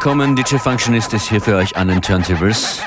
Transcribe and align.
willkommen. 0.00 0.36
DJ 0.36 0.58
Functionist 0.58 1.12
ist 1.12 1.28
hier 1.28 1.40
für 1.40 1.56
euch 1.56 1.76
an 1.76 1.88
den 1.88 2.00
Turntables. 2.00 2.80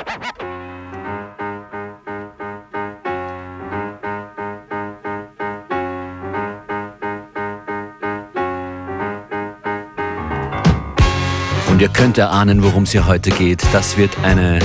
Und 11.69 11.81
ihr 11.81 11.89
könnt 11.89 12.17
erahnen, 12.17 12.63
worum 12.63 12.83
es 12.83 12.93
hier 12.93 13.05
heute 13.05 13.29
geht. 13.31 13.61
Das 13.73 13.97
wird 13.97 14.17
eine 14.23 14.59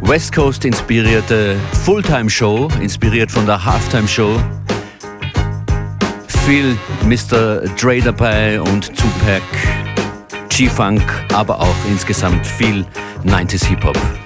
West 0.00 0.32
Coast 0.32 0.64
inspirierte 0.64 1.56
Fulltime-Show, 1.84 2.68
inspiriert 2.80 3.32
von 3.32 3.46
der 3.46 3.64
Halftime-Show. 3.64 4.40
Viel 6.46 6.78
Mr. 7.04 7.62
Dre 7.76 8.00
dabei 8.00 8.60
und 8.60 8.96
Tupac, 8.96 9.42
G-Funk, 10.60 11.02
aber 11.32 11.58
auch 11.58 11.74
insgesamt 11.88 12.46
viel 12.46 12.84
90s 13.24 13.64
Hip-Hop. 13.64 14.19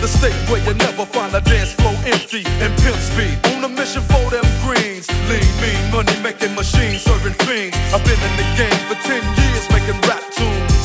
The 0.00 0.08
state 0.08 0.36
where 0.50 0.62
you 0.62 0.74
never 0.74 1.06
find 1.06 1.34
a 1.34 1.40
dance 1.40 1.72
floor 1.72 1.94
empty 2.04 2.42
and 2.62 2.70
pimp 2.82 2.96
speed. 2.96 3.36
On 3.54 3.64
a 3.64 3.68
mission 3.68 4.02
for 4.02 4.30
them 4.30 4.46
greens. 4.62 5.08
Lean, 5.30 5.46
mean, 5.60 5.80
money 5.90 6.16
making 6.22 6.54
machines, 6.54 7.02
serving 7.02 7.34
fiends. 7.46 7.76
I've 7.94 8.04
been 8.04 8.20
in 8.20 8.34
the 8.38 8.48
game 8.54 8.80
for 8.88 8.96
10 9.02 9.18
years 9.18 9.64
making 9.72 9.98
rap 10.06 10.22
tunes. 10.34 10.84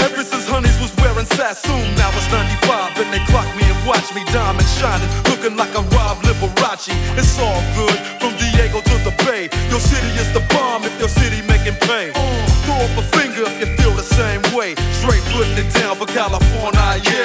Ever 0.00 0.24
since 0.24 0.46
Honeys 0.48 0.78
was 0.80 0.94
wearing 0.96 1.26
Sassoon, 1.26 1.84
now 2.00 2.08
it's 2.16 2.30
95 2.32 3.00
and 3.04 3.12
they 3.12 3.20
clock 3.28 3.48
me 3.56 3.64
and 3.68 3.80
watch 3.86 4.08
me 4.14 4.24
diamond 4.32 4.68
shining, 4.80 5.08
looking 5.28 5.56
like 5.56 5.72
a 5.76 5.82
Rob 5.92 6.16
Liberace. 6.24 6.94
It's 7.20 7.36
all 7.38 7.60
good 7.76 7.98
from 8.16 8.32
Diego 8.40 8.80
to 8.80 8.96
the 9.04 9.14
Bay. 9.24 9.52
Your 9.68 9.80
city 9.80 10.08
is 10.16 10.30
the 10.32 10.40
bomb 10.54 10.84
if 10.84 10.94
your 10.98 11.08
city 11.08 11.42
making 11.46 11.76
pain. 11.84 12.12
Uh, 12.14 12.46
throw 12.64 12.80
up 12.80 12.96
a 12.96 13.04
finger 13.16 13.44
if 13.44 13.56
you 13.60 13.68
feel 13.76 13.92
the 13.92 14.06
same 14.06 14.40
way. 14.56 14.72
Straight 15.00 15.24
putting 15.34 15.58
it 15.60 15.68
down 15.74 15.96
for 15.96 16.06
California, 16.06 17.02
yeah. 17.04 17.19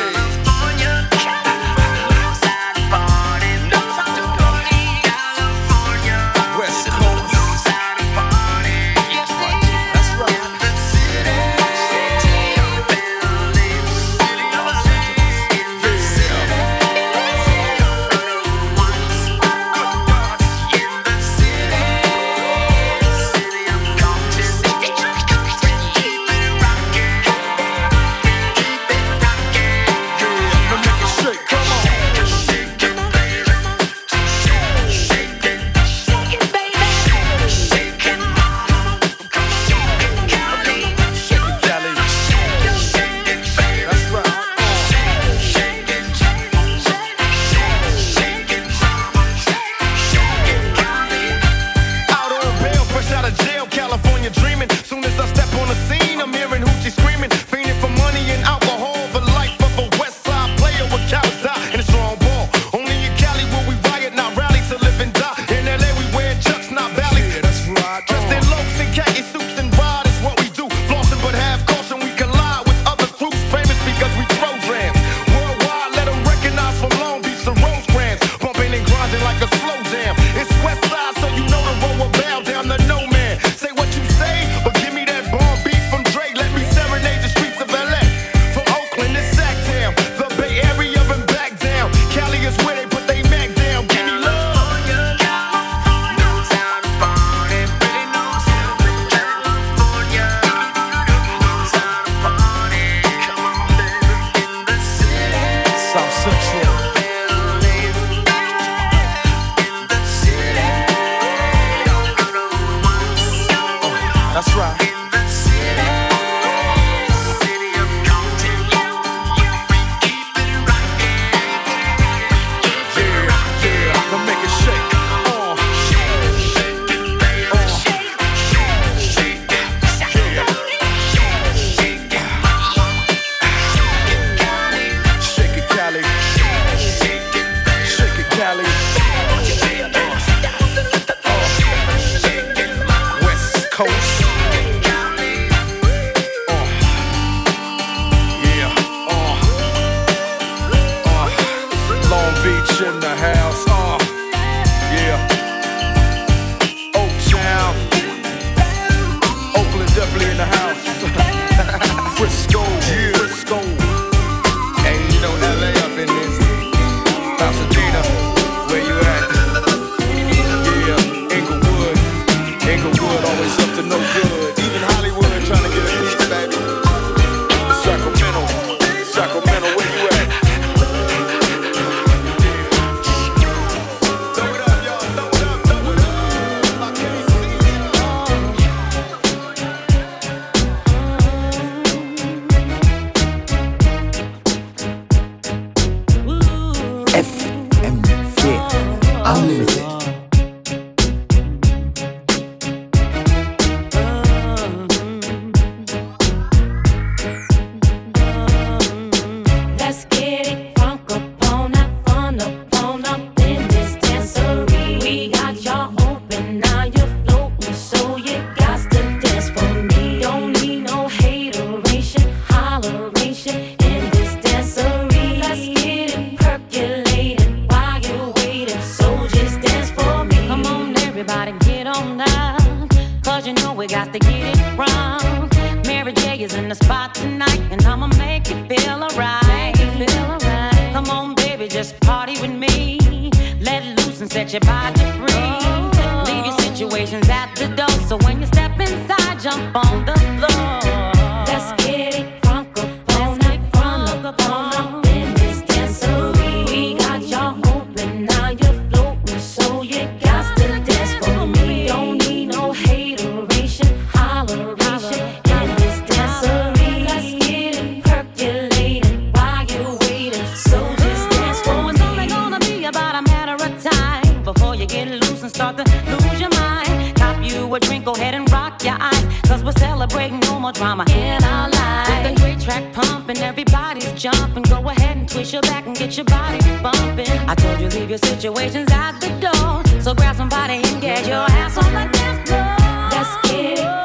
blows 276.36 276.42
your 276.42 276.60
mind. 276.60 277.16
Top 277.16 277.44
you 277.44 277.74
a 277.74 277.80
drink, 277.80 278.06
go 278.06 278.14
ahead 278.14 278.34
and 278.34 278.50
rock 278.52 278.84
your 278.84 278.98
eyes. 279.00 279.26
Cause 279.44 279.64
we're 279.64 279.72
celebrating 279.74 280.40
no 280.42 280.60
more 280.60 280.72
drama 280.72 281.06
in 281.10 281.44
our 281.44 281.70
lives. 281.70 282.10
With 282.10 282.36
the 282.36 282.42
great 282.42 282.60
track 282.60 282.94
pumping, 282.94 283.38
everybody's 283.38 284.12
jumping. 284.14 284.64
Go 284.64 284.88
ahead 284.90 285.18
and 285.18 285.30
twist 285.30 285.54
your 285.54 285.62
back 285.64 285.86
and 285.86 285.96
get 285.96 286.16
your 286.18 286.26
body 286.26 286.60
bumping. 286.82 287.30
I 287.48 287.56
told 287.56 287.80
you, 287.80 287.88
leave 287.90 288.10
your 288.10 288.20
situations 288.20 288.92
out 288.92 289.20
the 289.22 289.30
door. 289.40 290.02
So 290.02 290.14
grab 290.14 290.36
somebody 290.36 290.76
and 290.76 291.02
get 291.02 291.28
your 291.28 291.46
ass 291.62 291.78
on 291.78 291.92
the 291.94 292.12
dance 292.18 292.50
floor. 292.50 292.76
Let's 293.12 293.50
get 293.50 293.80
it. 293.80 294.05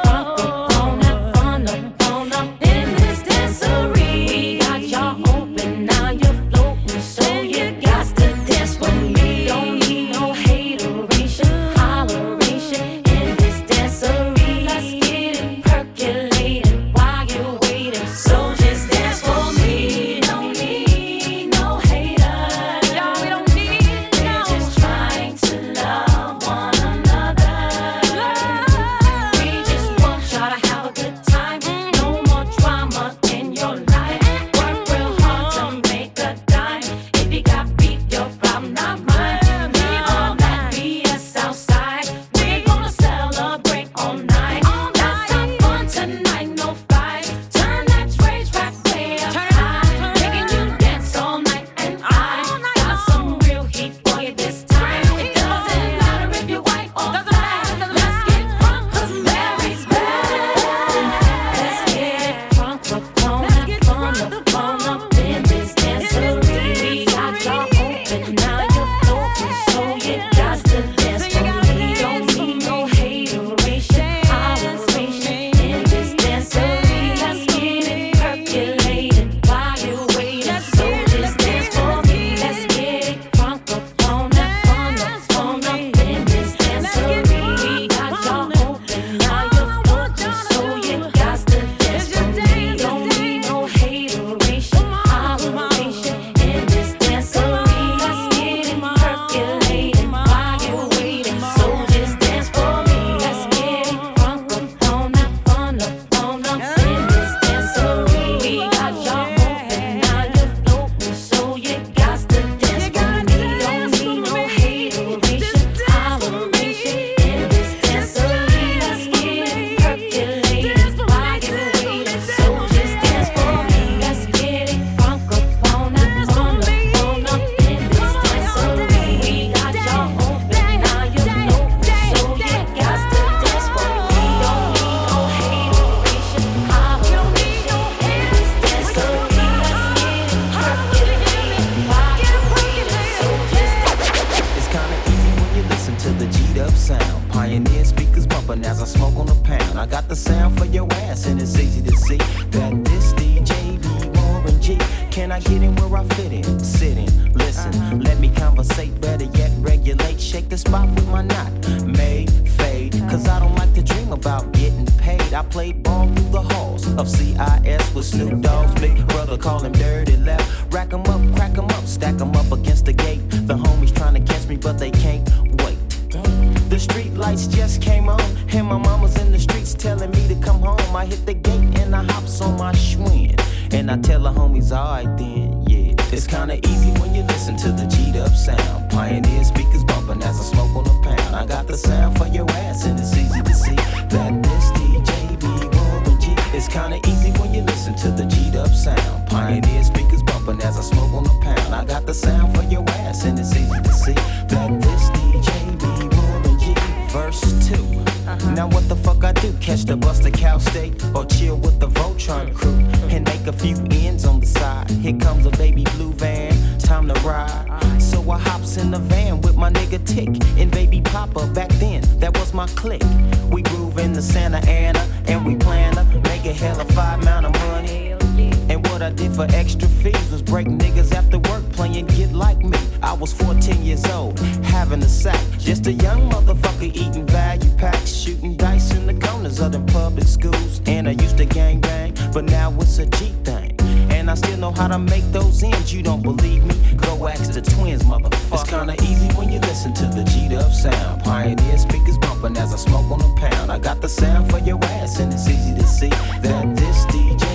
It's 186.23 186.27
kinda 186.29 186.59
easy 186.69 186.91
when 187.01 187.15
you 187.15 187.23
listen 187.23 187.57
to 187.57 187.71
the 187.71 187.87
G'd 187.87 188.15
up 188.15 188.35
sound. 188.35 188.91
Pioneer 188.91 189.43
speakers 189.43 189.83
bumping 189.83 190.21
as 190.21 190.39
I 190.39 190.43
smoke 190.43 190.75
on 190.75 190.85
a 190.85 191.01
pound. 191.01 191.35
I 191.35 191.47
got 191.47 191.65
the 191.65 191.75
sound 191.75 192.15
for 192.19 192.27
your 192.27 192.47
ass, 192.51 192.85
and 192.85 192.99
it's 192.99 193.17
easy 193.17 193.41
to 193.41 193.53
see 193.55 193.73
that 193.73 194.43
this 194.43 194.69
DJ 194.77 195.35
B 195.41 195.47
Warren 195.75 196.21
G. 196.21 196.35
It's 196.53 196.67
kinda 196.67 196.99
easy 197.09 197.31
when 197.39 197.55
you 197.55 197.63
listen 197.63 197.95
to 197.95 198.11
the 198.11 198.25
G'd 198.25 198.55
up 198.55 198.69
sound. 198.69 199.25
Pioneer 199.29 199.83
speakers 199.83 200.21
bumping 200.21 200.61
as 200.61 200.77
I 200.77 200.83
smoke 200.83 201.11
on 201.11 201.25
a 201.25 201.39
pound. 201.43 201.73
I 201.73 201.85
got 201.85 202.05
the 202.05 202.13
sound 202.13 202.55
for 202.55 202.63
your 202.65 202.87
ass, 203.01 203.25
and 203.25 203.39
it's 203.39 203.55
easy 203.55 203.81
to 203.81 203.91
see 203.91 204.13
that 204.53 204.69
this 204.79 205.09
DJ 205.17 205.51
B 205.81 206.15
Warren 206.15 206.59
G. 206.59 206.75
Verse 207.09 207.41
2. 207.67 207.90
Uh-huh. 208.31 208.51
Now 208.51 208.67
what 208.69 208.87
the 208.87 208.95
fuck 208.95 209.25
I 209.25 209.33
do? 209.33 209.51
Catch 209.59 209.83
the 209.83 209.97
bus 209.97 210.19
to 210.19 210.31
Cal 210.31 210.59
State 210.59 211.03
or 211.13 211.25
chill 211.25 211.57
with 211.57 211.81
the 211.81 211.87
Voltron 211.87 212.55
crew 212.55 212.79
and 213.09 213.25
make 213.25 213.45
a 213.45 213.51
few 213.51 213.75
ends 213.91 214.25
on 214.25 214.39
the 214.39 214.45
side. 214.45 214.89
Here 214.89 215.17
comes 215.17 215.45
a 215.45 215.51
baby 215.51 215.83
blue 215.95 216.13
van, 216.13 216.53
time 216.79 217.09
to 217.09 217.13
ride. 217.21 217.67
So 218.01 218.31
I 218.31 218.39
hops 218.39 218.77
in 218.77 218.89
the 218.91 218.99
van 218.99 219.41
with 219.41 219.57
my 219.57 219.69
nigga 219.69 219.99
Tick 220.05 220.29
and 220.57 220.71
baby 220.71 221.01
Papa. 221.01 221.45
Back 221.47 221.71
then, 221.83 222.03
that 222.19 222.37
was 222.39 222.53
my 222.53 222.67
clique. 222.67 223.03
We 223.49 223.63
groove 223.63 223.97
in 223.97 224.13
the 224.13 224.21
Santa 224.21 224.59
Ana 224.69 225.05
and 225.27 225.45
we 225.45 225.57
plan 225.57 225.95
to 225.95 226.03
make 226.29 226.45
a 226.45 226.53
hell 226.53 226.79
of 226.79 226.89
five 226.91 227.21
amount 227.21 227.47
of 227.47 227.53
money. 227.53 228.10
And 228.39 228.85
what 228.87 229.01
I 229.01 229.09
did 229.09 229.33
for 229.33 229.45
extra 229.49 229.87
fees 229.87 230.31
was 230.31 230.41
break 230.41 230.67
niggas 230.67 231.13
after 231.13 231.39
work 231.39 231.69
playing 231.73 232.05
Get 232.07 232.31
Like 232.31 232.59
Me. 232.59 232.77
I 233.03 233.13
was 233.13 233.33
14 233.33 233.83
years 233.83 234.05
old, 234.05 234.39
having 234.63 235.01
a 235.01 235.09
sack. 235.09 235.41
Just 235.57 235.87
a 235.87 235.93
young 235.93 236.29
motherfucker 236.29 236.93
eating 236.95 237.25
value 237.27 237.69
packs, 237.77 238.13
shooting 238.13 238.55
dice 238.55 238.91
in 238.95 239.05
the 239.05 239.13
corners 239.27 239.59
of 239.59 239.73
the 239.73 239.81
public 239.91 240.27
schools. 240.27 240.81
And 240.85 241.09
I 241.09 241.11
used 241.11 241.37
to 241.37 241.45
gang 241.45 241.81
bang, 241.81 242.15
but 242.33 242.45
now 242.45 242.73
it's 242.79 242.99
a 242.99 243.05
G 243.05 243.33
thing. 243.43 243.75
And 244.11 244.29
I 244.29 244.35
still 244.35 244.57
know 244.57 244.71
how 244.71 244.87
to 244.87 244.99
make 244.99 245.25
those 245.31 245.63
ends. 245.63 245.93
You 245.93 246.03
don't 246.03 246.21
believe 246.21 246.63
me? 246.63 246.75
Go 246.95 247.27
ask 247.27 247.51
the 247.51 247.61
twins, 247.61 248.03
motherfucker. 248.03 248.53
It's 248.53 248.69
kinda 248.69 248.95
easy 249.03 249.27
when 249.35 249.51
you 249.51 249.59
listen 249.59 249.93
to 249.95 250.05
the 250.05 250.23
G'd 250.23 250.53
up 250.53 250.71
sound. 250.71 251.23
Pioneer 251.23 251.77
speakers 251.77 252.17
bumping 252.19 252.55
as 252.57 252.73
I 252.73 252.77
smoke 252.77 253.11
on 253.11 253.21
a 253.21 253.33
pound. 253.35 253.71
I 253.71 253.79
got 253.79 253.99
the 254.01 254.09
sound 254.09 254.49
for 254.51 254.59
your 254.59 254.79
ass, 254.85 255.19
and 255.19 255.33
it's 255.33 255.47
easy 255.47 255.73
to 255.75 255.87
see 255.87 256.09
that 256.09 256.75
this 256.75 257.05
DJ 257.07 257.41
be 257.41 257.50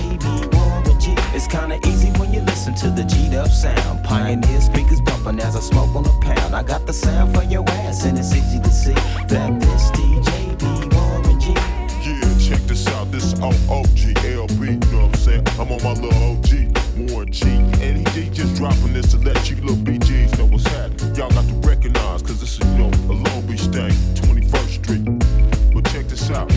it's 1.37 1.47
kinda 1.47 1.77
easy 1.87 2.09
when 2.19 2.33
you 2.33 2.41
listen 2.41 2.73
to 2.73 2.89
the 2.89 3.03
G'd 3.03 3.35
up 3.35 3.49
sound. 3.49 4.03
Pioneer 4.03 4.59
speakers 4.59 4.99
bumping 5.01 5.39
as 5.39 5.55
I 5.55 5.59
smoke 5.59 5.95
on 5.95 6.03
a 6.03 6.19
pound. 6.19 6.55
I 6.55 6.63
got 6.63 6.87
the 6.87 6.93
sound 6.93 7.35
for 7.35 7.43
your 7.43 7.63
ass, 7.69 8.05
and 8.05 8.17
it's 8.17 8.33
easy 8.33 8.59
to 8.59 8.71
see 8.71 8.97
that 9.27 9.51
this 9.61 9.91
DJ 9.91 10.57
be 10.57 10.95
Warren 10.95 11.39
G. 11.39 11.53
Yeah, 12.01 12.33
check 12.41 12.61
this 12.65 12.87
out. 12.87 13.11
This 13.11 13.33
is 13.33 13.35
OOGLB, 13.35 14.61
you 14.65 14.91
know 14.91 15.05
what 15.05 15.13
I'm 15.13 15.13
saying? 15.13 15.47
I'm 15.59 15.71
on 15.71 15.83
my 15.83 15.93
little 15.93 16.23
OG, 16.31 16.51
Warren 17.11 17.31
G. 17.31 17.47
And 17.85 18.07
he 18.09 18.29
just 18.31 18.55
dropping 18.55 18.93
this 18.93 19.11
to 19.11 19.17
let 19.19 19.47
you 19.47 19.57
little 19.57 19.77
BGs 19.77 20.39
know 20.39 20.45
what's 20.45 20.65
happening. 20.65 21.13
Y'all 21.15 21.29
got 21.29 21.47
to 21.47 21.53
recognize, 21.69 22.23
cause 22.23 22.39
this 22.39 22.57
is, 22.57 22.65
you 22.65 22.79
know, 22.79 22.91
a 23.13 23.15
Long 23.25 23.45
Beach 23.45 23.67
thing, 23.69 23.93
21st 24.25 24.73
Street. 24.81 25.05
But 25.71 25.85
check 25.91 26.07
this 26.07 26.31
out. 26.31 26.49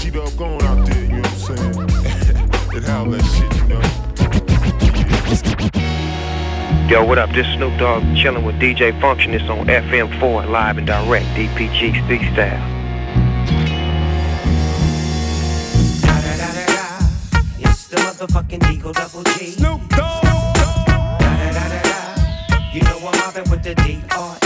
G'd 0.00 0.16
up 0.16 0.34
going 0.38 0.62
out 0.62 0.86
there, 0.86 1.04
you 1.04 1.20
know 1.20 1.28
what 1.28 1.50
I'm 1.50 1.74
saying? 1.74 2.56
and 2.76 2.84
how 2.84 3.04
that 3.04 3.24
Yo, 6.88 7.04
what 7.04 7.18
up? 7.18 7.28
This 7.30 7.48
Snoop 7.54 7.76
Dogg 7.80 8.04
chilling 8.16 8.44
with 8.44 8.54
DJ 8.60 8.92
Function. 9.00 9.32
Functionist 9.32 9.50
on 9.50 9.66
FM4 9.66 10.48
live 10.48 10.78
and 10.78 10.86
direct, 10.86 11.26
DPG 11.34 12.04
Speak 12.04 12.20
Style. 12.32 12.62
It's 17.58 17.88
the 17.88 17.96
motherfucking 17.96 18.60
Deagle 18.60 18.94
Double 18.94 19.24
G. 19.32 19.46
Snoop 19.50 19.80
Dogg. 19.88 20.22
Da, 20.22 20.52
da, 21.18 21.50
da, 21.50 21.68
da, 21.68 21.82
da. 21.82 22.56
You 22.72 22.82
know 22.82 22.98
I'm 22.98 23.18
mobbing 23.18 23.50
with 23.50 23.64
the 23.64 23.74
D-R-E. 23.74 24.38
Yeah, 24.42 24.45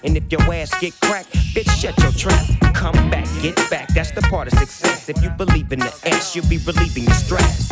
And 0.03 0.17
if 0.17 0.31
your 0.31 0.41
ass 0.53 0.73
get 0.79 0.93
cracked, 1.01 1.31
bitch, 1.53 1.69
shut 1.79 1.97
your 2.01 2.11
trap. 2.13 2.45
Come 2.73 2.95
back, 3.11 3.27
get 3.41 3.55
back, 3.69 3.87
that's 3.93 4.11
the 4.11 4.21
part 4.23 4.51
of 4.51 4.57
success. 4.57 5.09
If 5.09 5.21
you 5.21 5.29
believe 5.29 5.71
in 5.71 5.79
the 5.79 5.93
ass, 6.05 6.35
you'll 6.35 6.47
be 6.47 6.57
relieving 6.59 7.03
your 7.03 7.13
stress. 7.13 7.69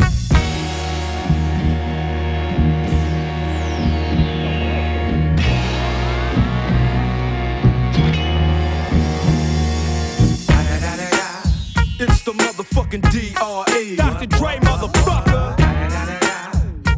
It's 12.02 12.24
the 12.24 12.32
motherfucking 12.32 13.12
D.R.E. 13.12 13.96
Dr. 13.98 14.26
Dre, 14.28 14.58
motherfucker. 14.60 15.58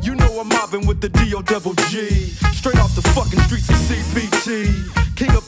You 0.03 0.15
know 0.15 0.39
I'm 0.41 0.49
mobbing 0.49 0.85
with 0.85 0.99
the 1.01 1.09
D.O. 1.09 1.41
double 1.41 1.73
G. 1.89 2.09
Straight 2.53 2.77
off 2.79 2.93
the 2.95 3.01
fucking 3.01 3.39
streets 3.39 3.69
of 3.69 3.75
CPT. 3.77 5.00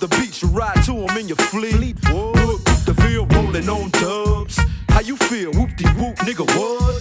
The 0.03 0.09
beach, 0.19 0.41
you 0.41 0.49
ride 0.49 0.83
to 0.83 0.91
him 0.91 1.17
in 1.17 1.29
your 1.29 1.37
fleet. 1.37 1.95
Whoop, 2.11 2.59
the 2.83 2.91
Ville 2.91 3.25
rolling 3.27 3.69
on 3.69 3.89
dubs. 3.91 4.59
How 4.89 4.99
you 4.99 5.15
feel? 5.15 5.53
Whoop 5.53 5.77
de 5.77 5.87
whoop, 5.91 6.17
nigga, 6.27 6.43
what? 6.59 6.99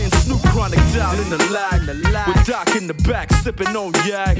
And 0.00 0.14
Snoop 0.22 0.40
chronic 0.44 0.80
down 0.94 1.18
in 1.20 1.28
the 1.28 1.36
lag. 1.52 1.86
With 2.26 2.46
Doc 2.46 2.74
in 2.76 2.86
the 2.86 2.94
back, 3.04 3.30
sipping 3.44 3.76
on 3.76 3.92
yak. 4.06 4.38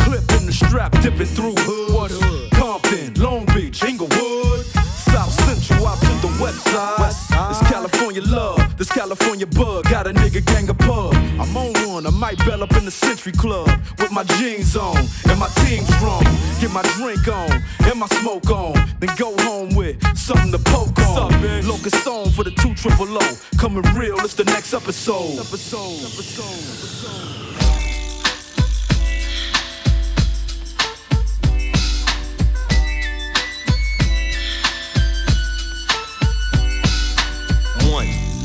Clip 0.00 0.30
in 0.36 0.44
the 0.44 0.52
strap, 0.52 0.92
dipping 1.00 1.24
through 1.24 1.54
hoods. 1.56 2.18
Compton, 2.52 3.14
Long 3.14 3.46
Beach, 3.46 3.82
Inglewood. 3.82 4.66
South 5.08 5.32
Central 5.46 5.86
out 5.86 5.98
to 6.00 6.12
the 6.20 6.38
west 6.42 6.60
side. 6.68 7.14
It's 7.50 7.62
California 7.70 8.20
love, 8.26 8.57
this 8.88 8.96
California 8.96 9.46
bug. 9.46 9.84
Got 9.84 10.06
a 10.06 10.12
nigga 10.12 10.44
gang 10.44 10.68
of 10.68 10.78
pub. 10.78 11.14
I'm 11.14 11.56
on 11.56 11.72
one, 11.88 12.06
I 12.06 12.10
might 12.10 12.38
bell 12.38 12.62
up 12.62 12.74
in 12.76 12.84
the 12.84 12.90
Century 12.90 13.32
Club 13.32 13.68
with 13.98 14.12
my 14.12 14.24
jeans 14.24 14.76
on 14.76 14.96
and 15.28 15.38
my 15.38 15.48
team 15.64 15.84
strong. 15.84 16.24
Get 16.60 16.70
my 16.70 16.82
drink 16.96 17.26
on 17.28 17.62
and 17.80 17.98
my 17.98 18.06
smoke 18.08 18.50
on, 18.50 18.74
then 19.00 19.10
go 19.16 19.36
home 19.42 19.74
with 19.74 19.96
something 20.16 20.52
to 20.52 20.58
poke 20.58 20.98
on. 21.00 21.32
Locust 21.66 22.02
song 22.04 22.30
for 22.30 22.44
the 22.44 22.52
two 22.52 22.74
triple 22.74 23.06
O. 23.10 23.38
Coming 23.58 23.82
real, 23.94 24.18
it's 24.20 24.34
the 24.34 24.44
next 24.44 24.74
episode. 24.74 25.38
Episode, 25.38 26.04
episode, 26.04 26.44
episode. 26.44 27.97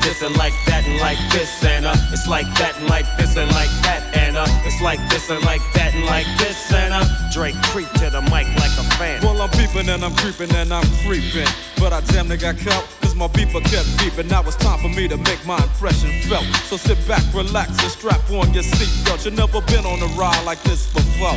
This 0.00 0.22
and 0.22 0.36
like 0.36 0.54
that 0.66 0.86
and 0.86 0.98
like 0.98 1.18
this 1.30 1.62
and 1.64 1.86
uh, 1.86 1.94
it's 2.12 2.26
like 2.26 2.46
that 2.58 2.76
and 2.78 2.88
like 2.88 3.06
this 3.18 3.36
and 3.36 3.50
like 3.52 3.70
that 3.82 4.02
and 4.16 4.36
uh, 4.36 4.46
it's 4.64 4.80
like 4.80 5.00
this 5.10 5.30
and 5.30 5.44
like 5.44 5.60
that 5.74 5.94
and 5.94 6.04
like 6.06 6.26
this 6.38 6.72
and 6.72 6.94
uh, 6.94 7.04
Dre 7.32 7.52
creep 7.70 7.90
to 8.00 8.10
the 8.10 8.22
mic 8.22 8.48
like 8.56 8.74
a 8.80 8.84
fan. 8.96 9.22
Well, 9.22 9.40
I'm 9.40 9.50
peeping 9.50 9.88
and 9.88 10.04
I'm 10.04 10.14
creeping 10.16 10.54
and 10.54 10.72
I'm 10.72 10.88
creeping. 11.06 11.46
But 11.78 11.92
I 11.92 12.00
damn 12.12 12.28
near 12.28 12.36
got 12.36 12.58
caught, 12.58 12.84
my 13.20 13.28
beeper 13.28 13.62
kept 13.62 13.86
deep, 13.98 14.16
and 14.16 14.30
now 14.30 14.40
it's 14.42 14.56
time 14.56 14.78
for 14.78 14.88
me 14.88 15.06
to 15.06 15.18
make 15.18 15.44
my 15.44 15.58
impression 15.58 16.10
felt. 16.22 16.46
So 16.64 16.78
sit 16.78 16.96
back, 17.06 17.22
relax, 17.34 17.68
and 17.82 17.92
strap 17.92 18.30
on 18.30 18.54
your 18.54 18.62
seatbelt. 18.62 19.26
You've 19.26 19.36
never 19.36 19.60
been 19.60 19.84
on 19.84 20.00
a 20.00 20.06
ride 20.16 20.42
like 20.46 20.62
this 20.62 20.90
before. 20.90 21.36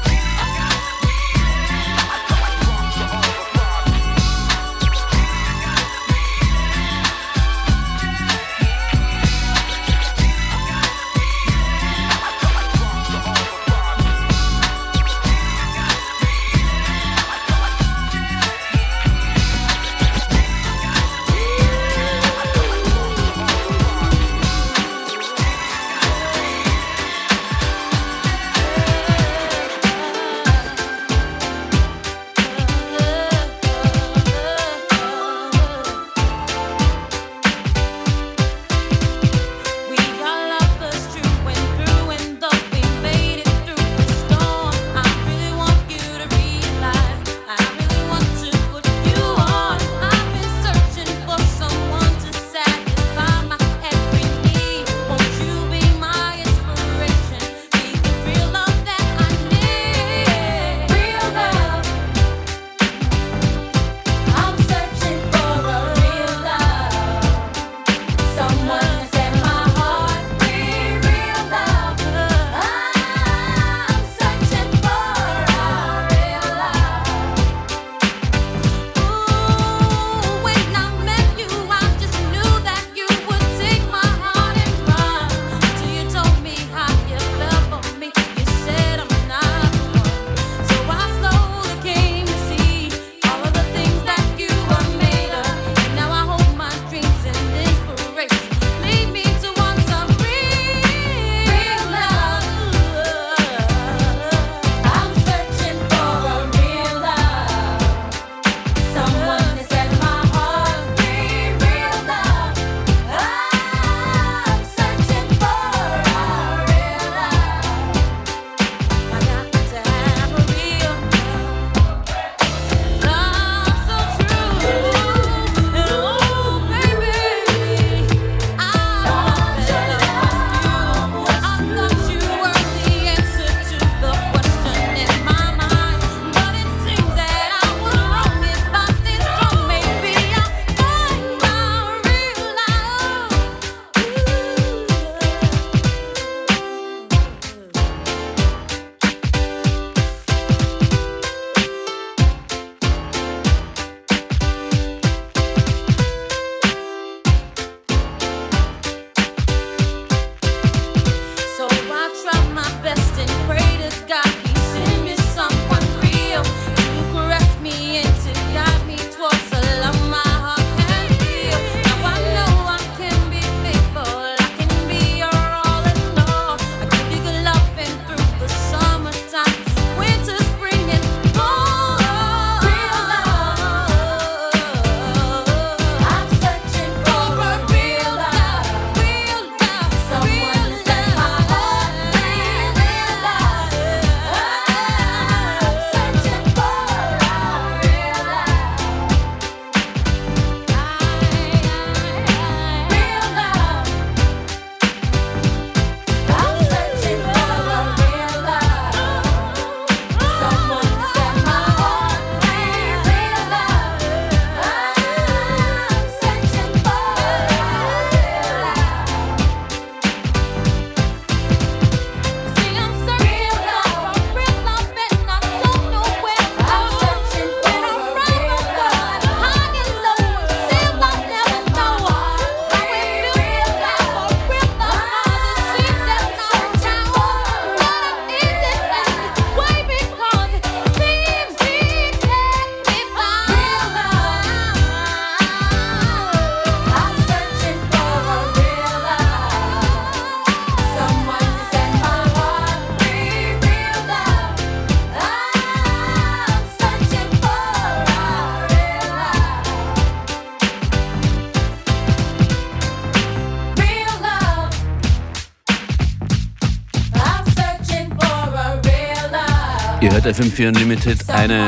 Ihr 270.01 270.11
hört 270.11 270.25
FM4 270.25 270.69
Unlimited, 270.69 271.29
eine 271.29 271.67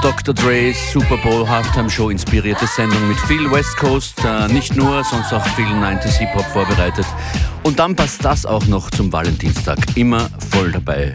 Dr. 0.00 0.32
Dre's 0.32 0.92
Super 0.92 1.16
Bowl 1.16 1.48
Halftime 1.48 1.90
Show 1.90 2.08
inspirierte 2.08 2.68
Sendung 2.68 3.08
mit 3.08 3.18
viel 3.18 3.50
West 3.50 3.76
Coast, 3.76 4.14
äh, 4.24 4.46
nicht 4.46 4.76
nur, 4.76 5.02
sonst 5.02 5.32
auch 5.32 5.44
viel 5.56 5.66
90s 5.66 6.18
Hip-Hop 6.18 6.46
vorbereitet. 6.46 7.06
Und 7.64 7.80
dann 7.80 7.96
passt 7.96 8.24
das 8.24 8.46
auch 8.46 8.64
noch 8.66 8.90
zum 8.90 9.12
Valentinstag. 9.12 9.78
Immer 9.96 10.30
voll 10.52 10.70
dabei. 10.70 11.12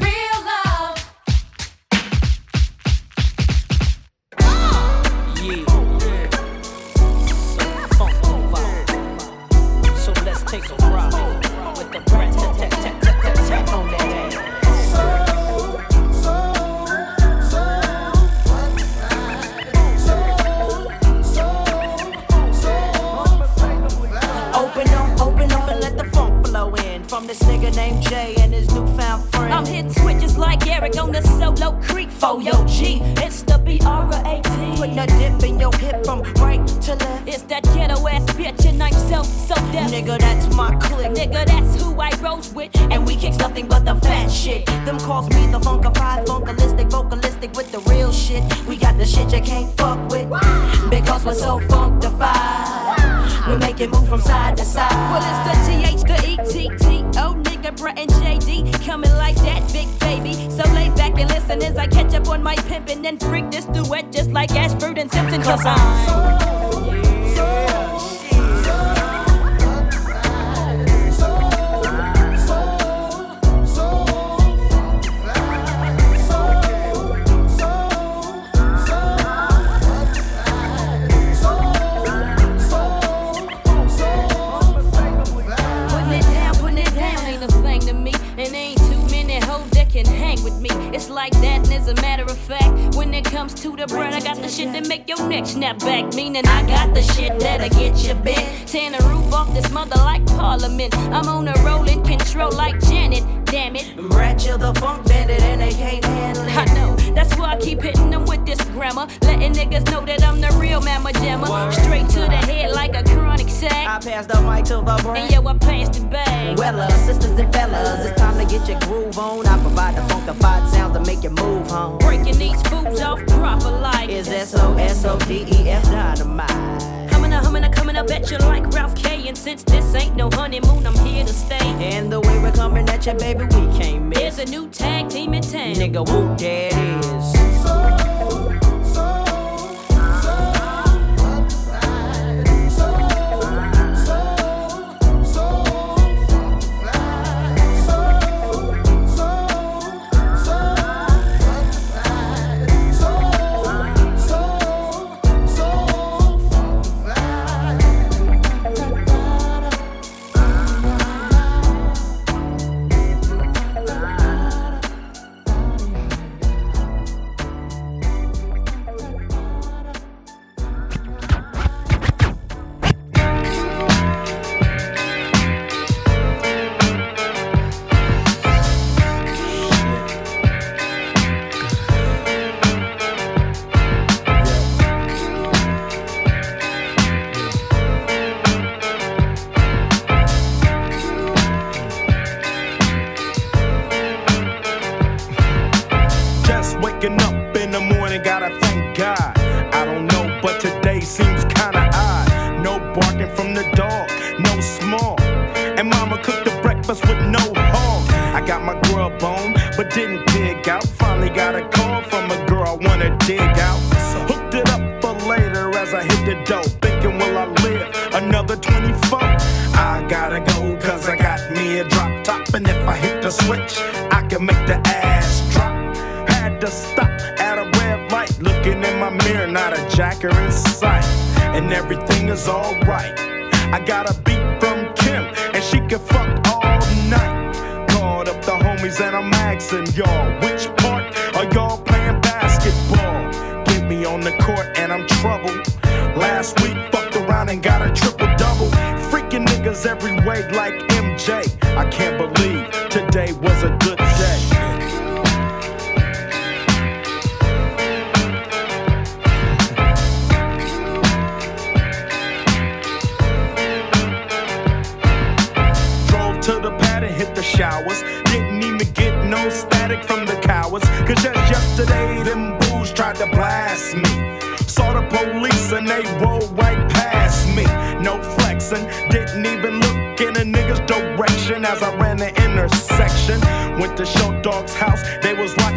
shit 94.55 94.71
that 94.71 94.87
make 94.87 95.07
your 95.09 95.21
neck 95.27 95.45
snap 95.45 95.79
back. 95.79 96.13
Meaning 96.13 96.47
I 96.47 96.65
got 96.65 96.93
the 96.93 97.01
shit 97.01 97.37
that'll 97.39 97.69
get 97.69 97.97
you 98.05 98.13
bent. 98.15 98.67
Tearing 98.67 98.93
the 98.93 99.03
roof 99.03 99.33
off 99.33 99.53
this 99.53 99.69
mother 99.71 99.97
like 99.97 100.25
Parliament. 100.27 100.95
I'm 100.97 101.27
on 101.27 101.47
a 101.47 101.53
rolling 101.63 102.03
control 102.03 102.51
like 102.51 102.79
Janet. 102.79 103.23
Damn 103.45 103.75
it. 103.75 103.93
Ratchet 103.97 104.59
the 104.59 104.73
funk 104.75 105.07
bandit 105.07 105.41
and 105.41 105.61
they 105.61 105.71
can't 105.71 106.05
handle 106.05 106.43
it. 106.43 106.57
I 106.57 106.65
know. 106.73 107.04
That's 107.15 107.35
why 107.37 107.53
I 107.53 107.57
keep 107.57 107.81
hitting 107.81 108.09
them 108.09 108.25
with 108.25 108.45
this 108.45 108.61
grammar. 108.65 109.07
Letting 109.21 109.53
niggas 109.53 109.89
know 109.91 110.05
that 110.05 110.23
I'm 110.23 110.41
the 110.41 110.51
real 110.59 110.81
mamma 110.81 111.11
jamma. 111.13 111.71
Straight 111.71 112.09
to 112.09 112.19
the 112.19 112.37
head 112.49 112.71
like 112.73 112.95
a 112.95 113.03
chronic 113.03 113.49
sack. 113.49 113.87
I 113.87 113.99
pass 113.99 114.25
the 114.25 114.41
mic 114.41 114.65
to 114.65 114.75
the 114.75 114.99
brain. 115.03 115.23
And 115.23 115.31
yeah 115.31 115.39
I 115.39 115.57
passed 115.57 115.93
the 115.93 116.05
bag. 116.05 116.57
Well, 116.57 116.79
uh, 116.79 116.89
sisters 116.89 117.39
and 117.39 117.51
fellas, 117.53 118.05
it's 118.05 118.19
time 118.19 118.37
to 118.37 118.45
get 118.45 118.67
your 118.67 118.79
groove 118.81 119.17
on. 119.17 119.47
I 119.47 119.59
provide 119.61 119.95
the 119.95 120.01
funkified 120.01 120.69
sounds 120.69 120.93
to 120.97 121.03
make 121.05 121.23
you 121.23 121.29
move 121.29 121.69
home. 121.69 121.97
Breaking 121.99 122.37
these 122.37 122.61
fools 122.63 123.01
off 123.01 123.25
proper 123.27 123.71
like. 123.71 124.09
Is 124.09 124.27
S 124.27 124.53
O 124.55 124.75
S 124.77 125.05
O 125.05 125.17
D 125.19 125.45
E 125.47 125.69
F 125.69 125.83
dynamite 125.85 126.94
a 127.35 127.39
humming 127.39 127.63
I 127.63 127.69
comin', 127.69 127.97
I 127.97 128.03
bet 128.03 128.31
you 128.31 128.37
like 128.39 128.65
Ralph 128.73 128.95
K. 128.95 129.27
And 129.27 129.37
since 129.37 129.63
this 129.63 129.93
ain't 129.95 130.15
no 130.15 130.29
honeymoon, 130.31 130.85
I'm 130.87 130.97
here 131.05 131.25
to 131.25 131.33
stay. 131.33 131.57
And 131.59 132.11
the 132.11 132.19
way 132.19 132.39
we're 132.39 132.51
coming 132.51 132.87
at 132.89 133.05
you, 133.05 133.13
baby, 133.13 133.45
we 133.45 133.77
came 133.77 134.03
in. 134.03 134.09
There's 134.11 134.39
a 134.39 134.45
new 134.45 134.67
tag 134.69 135.09
team 135.09 135.33
in 135.33 135.43
town. 135.43 135.75
Nigga, 135.75 136.07
who 136.07 136.35
that 136.37 136.73
is. 137.05 137.34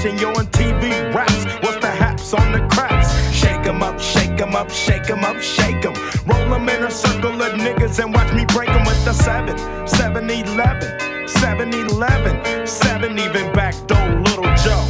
Watching 0.08 0.18
yo 0.20 0.30
on 0.30 0.46
TV 0.46 1.14
raps. 1.14 1.44
What's 1.62 1.78
the 1.78 1.90
haps 1.90 2.32
on 2.34 2.52
the 2.52 2.66
craps? 2.68 3.08
Shake 3.32 3.66
'em 3.66 3.82
up, 3.82 4.00
shake 4.00 4.40
'em 4.40 4.54
up, 4.54 4.70
shake 4.70 5.10
'em 5.10 5.24
up, 5.24 5.40
shake 5.40 5.84
'em. 5.84 5.94
Roll 6.26 6.54
'em 6.54 6.68
in 6.68 6.84
a 6.84 6.90
circle 6.90 7.40
of 7.42 7.52
niggas 7.54 7.98
and 7.98 8.14
watch 8.14 8.32
me 8.32 8.44
break 8.46 8.70
'em 8.70 8.84
with 8.84 9.04
the 9.04 9.12
7, 9.12 9.56
7 9.86 10.30
11, 10.30 11.28
7 11.28 11.72
11, 11.72 12.66
7 12.66 13.18
even 13.18 13.52
back 13.52 13.74
door, 13.86 14.08
little 14.24 14.52
Joe. 14.64 14.84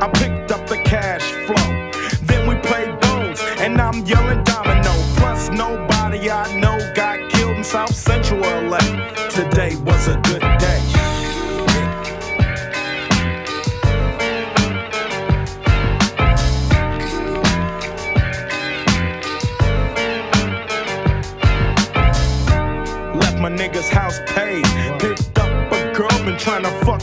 I 0.00 0.08
picked 0.08 0.50
up 0.52 0.66
the 0.66 0.78
cash 0.78 1.24
flow. 1.46 1.68
Then 2.22 2.46
we 2.48 2.54
played 2.56 2.98
bones, 3.00 3.40
and 3.58 3.80
I'm 3.80 4.04
yelling 4.04 4.42
domino. 4.44 4.92
Plus, 5.16 5.50
nobody 5.50 6.30
I 6.30 6.44
know 6.60 6.78
got 6.94 7.16
killed 7.30 7.56
in 7.56 7.64
South 7.64 7.94
Central 7.94 8.40
LA. 8.44 8.84
Today 9.28 9.76
was 9.84 10.08
a 10.08 10.16
good 10.28 10.41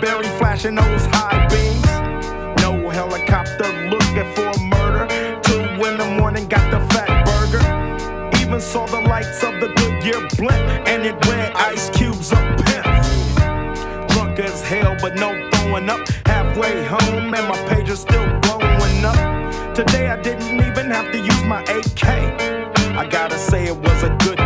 berry 0.00 0.26
flashing 0.38 0.74
those 0.74 1.06
high 1.06 1.46
beams. 1.48 2.60
No 2.62 2.88
helicopter 2.90 3.68
looking 3.88 4.28
for 4.34 4.52
murder. 4.60 5.06
Two 5.42 5.62
in 5.86 5.98
the 5.98 6.16
morning, 6.18 6.46
got 6.48 6.70
the 6.70 6.80
Fatburger. 6.94 8.40
Even 8.40 8.60
saw 8.60 8.86
the 8.86 9.00
lights 9.00 9.42
of 9.42 9.54
the 9.60 9.68
Goodyear 9.76 10.26
blimp, 10.36 10.88
and 10.88 11.04
it 11.04 11.14
read 11.26 11.52
Ice 11.54 11.90
Cube's 11.90 12.32
a 12.32 12.36
pimp. 12.64 12.86
Drunk 14.10 14.38
as 14.38 14.62
hell, 14.62 14.96
but 15.00 15.14
no 15.14 15.48
throwing 15.52 15.88
up. 15.88 16.06
Halfway 16.26 16.84
home, 16.84 17.34
and 17.34 17.48
my 17.48 17.58
page 17.68 17.88
is 17.88 18.00
still 18.00 18.26
blowing 18.40 19.04
up. 19.04 19.74
Today 19.74 20.08
I 20.08 20.20
didn't 20.20 20.60
even 20.66 20.90
have 20.90 21.12
to 21.12 21.18
use 21.18 21.44
my 21.44 21.62
AK. 21.62 22.04
I 22.96 23.06
gotta 23.06 23.38
say 23.38 23.66
it 23.66 23.76
was 23.76 24.02
a 24.02 24.16
good 24.24 24.45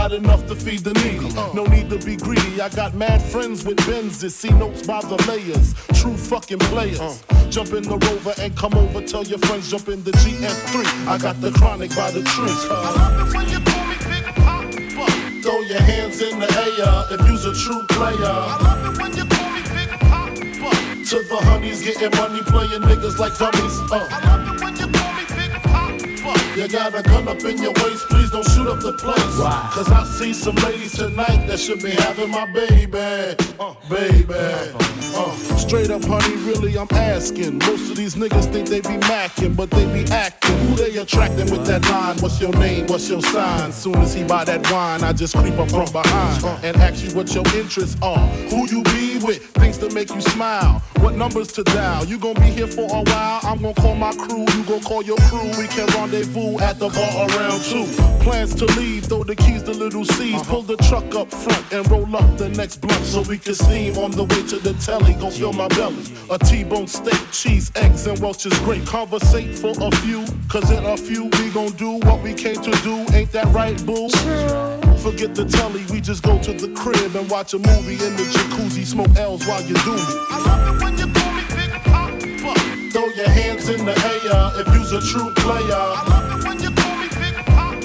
enough 0.09 0.47
to 0.47 0.55
feed 0.55 0.79
the 0.79 0.93
needy. 1.05 1.29
No 1.53 1.65
need 1.65 1.89
to 1.91 1.99
be 1.99 2.15
greedy. 2.15 2.59
I 2.59 2.69
got 2.69 2.95
mad 2.95 3.21
friends 3.21 3.63
with 3.63 3.77
Benzes. 3.85 4.31
See 4.31 4.49
notes 4.49 4.85
by 4.85 5.01
the 5.01 5.17
layers. 5.29 5.75
True 6.01 6.17
fucking 6.17 6.59
players. 6.73 7.23
Jump 7.49 7.73
in 7.73 7.83
the 7.83 7.97
rover 7.97 8.33
and 8.41 8.55
come 8.57 8.73
over. 8.73 9.01
Tell 9.01 9.23
your 9.23 9.39
friends 9.39 9.69
jump 9.69 9.87
in 9.89 10.03
the 10.03 10.11
GS3. 10.11 11.07
I 11.07 11.17
got 11.17 11.39
the 11.39 11.51
chronic 11.51 11.95
by 11.95 12.09
the 12.09 12.23
tree. 12.23 12.49
I 12.49 12.95
love 12.97 13.27
it 13.27 13.35
when 13.35 13.47
you 13.53 13.59
call 13.61 13.85
me 13.85 13.97
Big 14.09 14.25
Poppa. 14.41 15.41
Throw 15.43 15.59
your 15.69 15.81
hands 15.81 16.21
in 16.21 16.39
the 16.39 16.49
air 16.49 17.19
if 17.19 17.27
you's 17.29 17.45
a 17.45 17.53
true 17.53 17.85
player. 17.89 18.15
I 18.25 18.57
love 18.57 18.95
it 18.95 19.01
when 19.01 19.11
you 19.15 19.25
call 19.25 19.49
me 19.53 19.61
Big 19.75 19.89
Poppa. 20.09 20.71
To 21.11 21.17
the 21.29 21.37
honeys 21.45 21.83
getting 21.83 22.11
money, 22.17 22.41
playing 22.49 22.81
niggas 22.81 23.19
like 23.19 23.37
dummies. 23.37 23.77
Uh. 23.91 24.07
I 24.09 24.19
love 24.25 24.55
it 24.55 24.63
when 24.63 24.75
you 24.77 24.80
You 26.55 26.67
got 26.67 26.93
a 26.93 27.01
gun 27.01 27.29
up 27.29 27.41
in 27.45 27.57
your 27.61 27.71
waist, 27.71 28.09
please 28.09 28.29
don't 28.29 28.45
shoot 28.49 28.67
up 28.67 28.81
the 28.81 28.91
place. 28.93 29.37
Cause 29.73 29.89
I 29.89 30.03
see 30.03 30.33
some 30.33 30.55
ladies 30.55 30.91
tonight 30.97 31.47
that 31.47 31.57
should 31.57 31.81
be 31.81 31.91
having 31.91 32.29
my 32.29 32.45
baby. 32.51 33.37
Uh, 33.57 33.73
baby. 33.89 34.33
Uh, 35.13 35.31
straight 35.57 35.89
up, 35.89 36.03
honey, 36.03 36.35
really, 36.43 36.77
I'm 36.77 36.87
asking. 36.91 37.59
Most 37.59 37.91
of 37.91 37.95
these 37.95 38.15
niggas 38.15 38.51
think 38.51 38.67
they 38.67 38.81
be 38.81 38.97
macking, 39.07 39.55
but 39.55 39.71
they 39.71 39.85
be 39.93 40.09
acting. 40.11 40.57
Who 40.67 40.75
they 40.75 40.97
attracting 40.97 41.49
with 41.51 41.65
that 41.67 41.83
line? 41.89 42.17
What's 42.17 42.41
your 42.41 42.51
name? 42.57 42.87
What's 42.87 43.09
your 43.09 43.21
sign? 43.21 43.71
Soon 43.71 43.95
as 43.95 44.13
he 44.13 44.25
buy 44.25 44.43
that 44.43 44.69
wine, 44.69 45.03
I 45.03 45.13
just 45.13 45.37
creep 45.37 45.57
up 45.57 45.69
from 45.69 45.89
behind 45.91 46.43
and 46.65 46.75
ask 46.77 47.03
you 47.03 47.15
what 47.15 47.33
your 47.33 47.47
interests 47.55 47.97
are. 48.01 48.27
Who 48.49 48.67
you 48.67 48.83
be 48.83 49.10
with? 49.23 49.43
Things 49.55 49.77
to 49.79 49.89
make 49.91 50.09
you 50.13 50.21
smile. 50.21 50.81
What 50.99 51.15
numbers 51.15 51.51
to 51.53 51.63
dial? 51.63 52.05
You 52.05 52.17
gonna 52.17 52.39
be 52.39 52.47
here 52.51 52.67
for 52.67 52.85
a 52.85 53.03
while? 53.03 53.39
I'm 53.43 53.61
gonna 53.61 53.73
call 53.73 53.95
my 53.95 54.13
crew. 54.13 54.45
You 54.55 54.63
gonna 54.63 54.83
call 54.83 55.03
your 55.03 55.17
crew. 55.29 55.49
We 55.57 55.67
can 55.67 55.87
rendezvous 55.95 56.59
at 56.59 56.79
the 56.79 56.89
bar 56.89 57.29
around 57.29 57.63
two. 57.63 57.85
Plans 58.23 58.53
to 58.55 58.65
leave, 58.79 59.05
throw 59.05 59.23
the 59.23 59.35
keys 59.35 59.63
to 59.63 59.71
little 59.71 60.05
C's. 60.05 60.35
Uh-huh. 60.35 60.43
Pull 60.51 60.61
the 60.63 60.77
truck 60.77 61.15
up 61.15 61.31
front 61.31 61.71
and 61.71 61.89
roll 61.89 62.15
up 62.15 62.37
the 62.37 62.49
next 62.49 62.77
blunt 62.77 63.03
so 63.05 63.21
we 63.21 63.37
can 63.37 63.55
steam 63.55 63.97
on 63.97 64.11
the 64.11 64.23
way 64.23 64.47
to 64.47 64.57
the 64.59 64.73
telly. 64.85 65.13
Go 65.13 65.29
fill 65.29 65.53
my 65.53 65.67
belly. 65.69 66.03
A 66.29 66.37
T-bone 66.37 66.87
steak, 66.87 67.19
cheese, 67.31 67.71
eggs, 67.75 68.07
and 68.07 68.19
Welch's 68.19 68.57
grape. 68.59 68.85
Conversate 68.85 69.57
for 69.57 69.73
a 69.79 69.91
few, 69.97 70.25
cause 70.49 70.69
in 70.71 70.85
a 70.85 70.97
few 70.97 71.25
we 71.25 71.49
gon' 71.51 71.71
do 71.71 71.93
what 72.05 72.21
we 72.21 72.33
came 72.33 72.61
to 72.61 72.71
do. 72.83 73.05
Ain't 73.13 73.31
that 73.31 73.47
right, 73.47 73.77
boo? 73.85 74.09
Forget 75.01 75.33
the 75.33 75.45
telly, 75.45 75.83
we 75.89 75.99
just 75.99 76.21
go 76.21 76.37
to 76.43 76.53
the 76.53 76.69
crib 76.75 77.15
and 77.15 77.27
watch 77.27 77.55
a 77.55 77.57
movie 77.57 77.93
in 77.93 78.15
the 78.17 78.23
jacuzzi. 78.29 78.85
Smoke 78.85 79.17
L's 79.17 79.43
while 79.47 79.61
you 79.63 79.73
do 79.73 79.95
me. 79.95 80.01
I 80.29 80.37
love 80.45 80.75
it 80.75 80.83
when 80.83 80.95
you 80.95 81.07
call 81.09 81.33
me 81.33 81.41
Big 81.57 81.71
Poppa. 81.89 82.53
Throw 82.93 83.07
your 83.17 83.29
hands 83.29 83.67
in 83.67 83.83
the 83.83 83.97
air 83.97 84.61
if 84.61 84.67
you's 84.75 84.93
a 84.93 85.01
true 85.01 85.33
player. 85.41 85.73
I 85.73 86.05
love 86.05 86.37
it 86.37 86.47
when 86.47 86.61
you 86.61 86.69
call 86.69 86.95
me 87.01 87.09
Big 87.17 87.33
Poppa. 87.49 87.81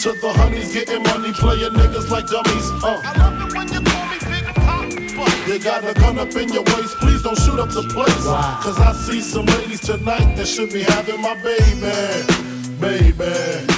To 0.00 0.12
the 0.24 0.32
honeys 0.40 0.72
getting 0.72 1.02
money, 1.02 1.32
playing 1.34 1.74
niggas 1.76 2.08
like 2.08 2.26
dummies. 2.28 2.68
Uh. 2.82 2.96
I 3.04 3.12
love 3.18 3.44
it 3.44 3.52
when 3.54 3.68
you 3.68 3.82
call 3.84 4.06
me 4.08 4.16
Big 4.32 4.44
Papa. 4.56 5.52
You 5.52 5.58
got 5.58 5.84
a 5.84 5.92
gun 6.00 6.18
up 6.18 6.34
in 6.34 6.48
your 6.48 6.64
waist, 6.64 6.96
please 6.96 7.22
don't 7.22 7.36
shoot 7.36 7.60
up 7.60 7.68
the 7.68 7.82
place. 7.92 8.24
Cause 8.64 8.80
I 8.80 8.94
see 8.94 9.20
some 9.20 9.44
ladies 9.44 9.80
tonight 9.80 10.34
that 10.36 10.48
should 10.48 10.72
be 10.72 10.80
having 10.80 11.20
my 11.20 11.34
baby. 11.44 12.24
Baby. 12.80 13.77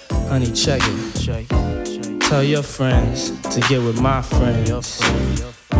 Honey, 0.31 0.49
check 0.53 0.79
it. 0.81 1.19
Check 1.19 1.45
it. 1.49 2.21
Tell 2.21 2.41
your 2.41 2.63
friends 2.63 3.31
to 3.53 3.59
get 3.67 3.81
with 3.81 3.99
my 3.99 4.21
friends. 4.21 5.01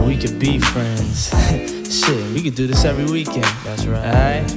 We 0.06 0.18
could 0.18 0.40
be 0.40 0.60
friends. 0.60 1.30
Shit, 1.90 2.34
we 2.34 2.44
could 2.44 2.56
do 2.56 2.68
this 2.68 2.84
every 2.84 3.06
weekend. 3.06 3.46
That's 3.64 3.86
right. 3.86 4.04
Alright? 4.04 4.52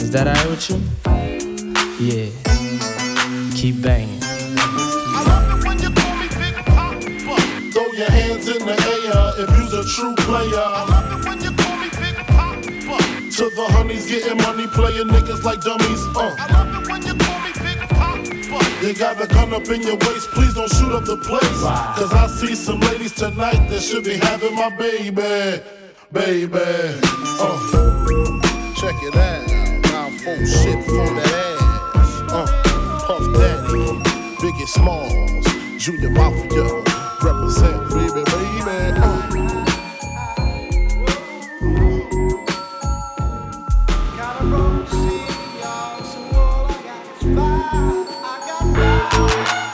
Is 0.00 0.12
that 0.12 0.28
alright 0.28 0.48
with 0.48 0.70
you? 0.70 0.76
Yeah. 1.98 2.30
Keep 3.56 3.82
banging. 3.82 4.20
Throw 7.72 7.92
your 7.98 8.10
hands 8.12 8.46
in 8.46 8.64
the 8.64 8.76
air 8.78 9.42
if 9.42 9.50
you's 9.58 9.74
a 9.74 9.82
true 9.90 10.14
player. 10.22 10.68
To 13.32 13.50
the 13.56 13.66
honeys 13.70 14.08
getting 14.08 14.36
money, 14.36 14.68
playing 14.68 15.08
niggas 15.08 15.42
like 15.42 15.60
dummies. 15.62 16.06
Uh. 16.16 16.62
You 18.82 18.92
got 18.94 19.16
the 19.16 19.28
gun 19.28 19.54
up 19.54 19.68
in 19.68 19.80
your 19.82 19.96
waist, 19.96 20.28
please 20.32 20.54
don't 20.54 20.68
shoot 20.68 20.90
up 20.90 21.04
the 21.04 21.16
place. 21.16 21.62
Cause 21.62 22.12
I 22.12 22.26
see 22.26 22.56
some 22.56 22.80
ladies 22.80 23.12
tonight 23.12 23.68
that 23.68 23.80
should 23.80 24.02
be 24.02 24.14
having 24.14 24.56
my 24.56 24.76
baby, 24.76 25.62
baby. 26.10 26.58
Uh. 27.38 27.70
Check 28.74 28.96
it 29.06 29.14
out, 29.14 29.82
now 29.84 30.10
full 30.18 30.44
shit 30.44 30.84
for 30.84 31.06
that 31.14 31.62
ass. 31.94 32.22
Uh. 32.26 33.02
Puff 33.06 33.22
Daddy, 33.38 33.86
Biggie 34.42 34.66
Smalls, 34.66 35.46
Junior 35.80 36.10
Mafia, 36.10 36.82
represent, 37.22 37.88
baby, 37.88 38.24
baby. 38.24 38.98
Uh. 38.98 39.31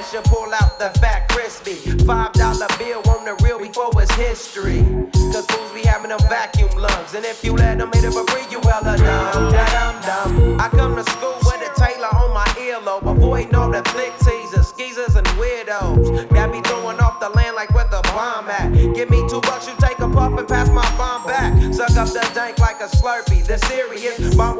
You 0.00 0.22
pull 0.22 0.52
out 0.54 0.78
the 0.78 0.88
fat 0.98 1.28
crispy. 1.28 1.74
Five 2.04 2.32
dollar 2.32 2.66
bill 2.78 3.02
on 3.10 3.26
the 3.26 3.36
real 3.44 3.60
before 3.60 3.92
it's 4.00 4.10
history. 4.14 4.82
Cause 5.30 5.44
fools 5.46 5.70
be 5.72 5.82
having 5.82 6.08
them 6.08 6.18
vacuum 6.20 6.70
lungs. 6.76 7.14
And 7.14 7.24
if 7.24 7.44
you 7.44 7.54
let 7.54 7.78
them 7.78 7.90
hit 7.92 8.04
it 8.04 8.12
for 8.12 8.24
free, 8.32 8.42
you 8.50 8.60
hella 8.62 8.96
dumb. 8.96 9.52
Da-dum 9.52 10.00
dum. 10.02 10.60
I 10.60 10.68
come 10.70 10.96
to 10.96 11.04
school 11.04 11.36
with 11.44 11.60
a 11.62 11.70
Taylor 11.78 12.08
on 12.16 12.32
my 12.32 12.46
earlobe. 12.56 13.06
Avoiding 13.08 13.54
all 13.54 13.70
the 13.70 13.84
flick 13.90 14.12
teasers, 14.18 14.68
skeezers, 14.68 15.14
and 15.14 15.26
weirdos. 15.38 16.28
That 16.30 16.50
be 16.50 16.60
throwing 16.62 16.98
off 16.98 17.20
the 17.20 17.28
land 17.28 17.54
like 17.54 17.72
where 17.74 17.86
the 17.86 18.00
bomb 18.10 18.48
at. 18.48 18.72
Give 18.72 19.10
me 19.10 19.20
two 19.28 19.42
bucks, 19.42 19.68
you 19.68 19.74
take 19.78 20.00
a 20.00 20.08
puff 20.08 20.36
and 20.36 20.48
pass 20.48 20.70
my 20.70 20.88
bomb 20.96 21.24
back. 21.26 21.52
Suck 21.74 21.90
up 21.90 22.08
the 22.08 22.28
dank 22.34 22.58
like 22.58 22.80
a 22.80 22.88
slurpee. 22.88 23.44
The 23.46 23.58
serious 23.68 24.34
bomb 24.34 24.58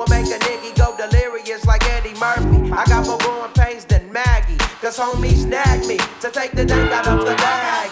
Homies 5.01 5.45
snagged 5.45 5.87
me 5.87 5.97
to 6.21 6.31
take 6.31 6.53
the 6.53 6.63
dank 6.63 6.93
out 6.93 7.09
of 7.09 7.21
the 7.21 7.35
bag. 7.37 7.91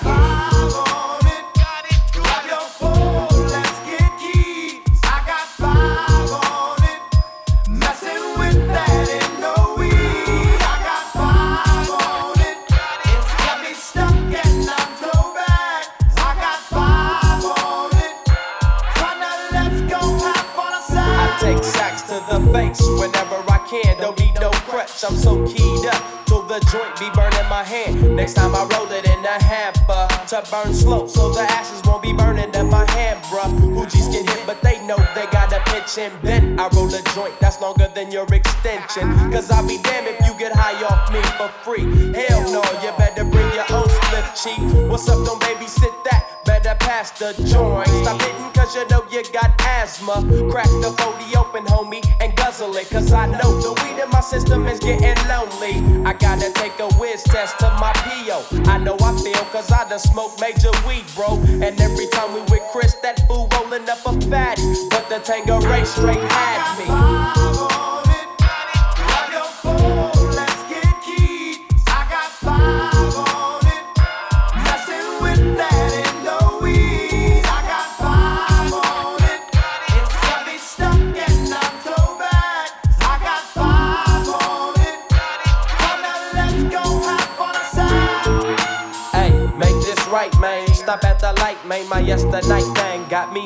I 21.21 21.39
take 21.41 21.65
sacks 21.65 22.03
to 22.03 22.21
the 22.29 22.53
face 22.53 22.83
whenever 23.01 23.43
I 23.51 23.67
can. 23.67 23.97
Don't 23.97 24.19
need 24.19 24.35
no 24.35 24.51
crutch, 24.51 25.05
I'm 25.05 25.17
so 25.17 25.47
keyed 25.47 25.58
my 27.59 27.65
hand. 27.65 28.15
Next 28.15 28.35
time 28.35 28.55
I 28.55 28.63
roll 28.73 28.87
it 28.93 29.05
in 29.05 29.25
a 29.25 29.43
hamper 29.43 30.07
to 30.31 30.39
burn 30.49 30.73
slow, 30.73 31.09
so 31.09 31.33
the 31.33 31.41
ashes 31.41 31.83
won't 31.85 32.05
be 32.05 32.13
burning 32.13 32.55
in 32.55 32.67
my 32.71 32.89
hand, 32.93 33.19
bruh. 33.25 33.51
Hoogies 33.75 34.07
get 34.13 34.31
hit, 34.31 34.47
but 34.47 34.63
they 34.63 34.79
know 34.87 34.99
they 35.17 35.27
got 35.39 35.53
a 35.53 35.61
pitch 35.71 35.99
and 35.99 36.15
bent. 36.23 36.61
I 36.61 36.69
roll 36.69 36.87
a 36.95 37.03
joint 37.15 37.35
that's 37.41 37.61
longer 37.61 37.89
than 37.97 38.13
your 38.13 38.27
extension. 38.33 39.07
Cause 39.33 39.51
I'll 39.51 39.67
be 39.67 39.79
damned 39.83 40.07
if 40.07 40.19
you 40.25 40.39
get 40.39 40.53
high 40.55 40.79
off 40.87 41.11
me 41.11 41.21
for 41.39 41.51
free. 41.65 41.83
Hell 42.15 42.43
no, 42.55 42.63
you 42.83 42.93
better 42.97 43.25
bring 43.25 43.51
your 43.59 43.67
own 43.75 43.89
split 43.89 44.27
cheap. 44.39 44.63
What's 44.89 45.09
up, 45.09 45.27
don't 45.27 45.43
babysit 45.43 45.95
that? 46.05 46.23
Better 46.45 46.77
pass 46.79 47.11
the 47.19 47.35
joint. 47.43 47.89
Stop 48.03 48.23
hitting 48.23 48.53
cause 48.53 48.77
you 48.77 48.87
know 48.89 49.03
you 49.11 49.23
got 49.33 49.51
asthma. 49.63 50.23
Crack 50.51 50.71
the 50.83 50.95
40 50.97 51.37
open, 51.37 51.65
homie, 51.65 52.05
and 52.21 52.37
guzzle 52.37 52.77
it. 52.77 52.89
Cause 52.91 53.13
I 53.13 53.27
know 53.27 53.53
the 53.61 53.78
system 54.29 54.67
is 54.67 54.79
getting 54.79 55.17
lonely. 55.27 56.05
I 56.05 56.13
gotta 56.13 56.53
take 56.53 56.79
a 56.81 56.89
whiz 56.95 57.23
test 57.23 57.59
to 57.61 57.67
my 57.81 57.93
PO. 57.95 58.45
I 58.71 58.77
know 58.77 58.97
I 59.01 59.17
feel 59.23 59.43
cause 59.47 59.73
I 59.73 59.89
done 59.89 59.99
smoked 59.99 60.41
major 60.41 60.71
weed, 60.87 61.05
bro. 61.15 61.39
And 61.65 61.81
every 61.81 62.07
time 62.09 62.35
we 62.35 62.41
with 62.43 62.63
Chris, 62.71 62.95
that 63.03 63.27
fool 63.27 63.49
rolling 63.55 63.89
up 63.89 64.05
a 64.05 64.21
fatty. 64.29 64.63
But 64.91 65.09
the 65.09 65.21
Tanqueray 65.21 65.85
straight 65.85 66.19
had 66.19 67.59
me. 67.63 67.68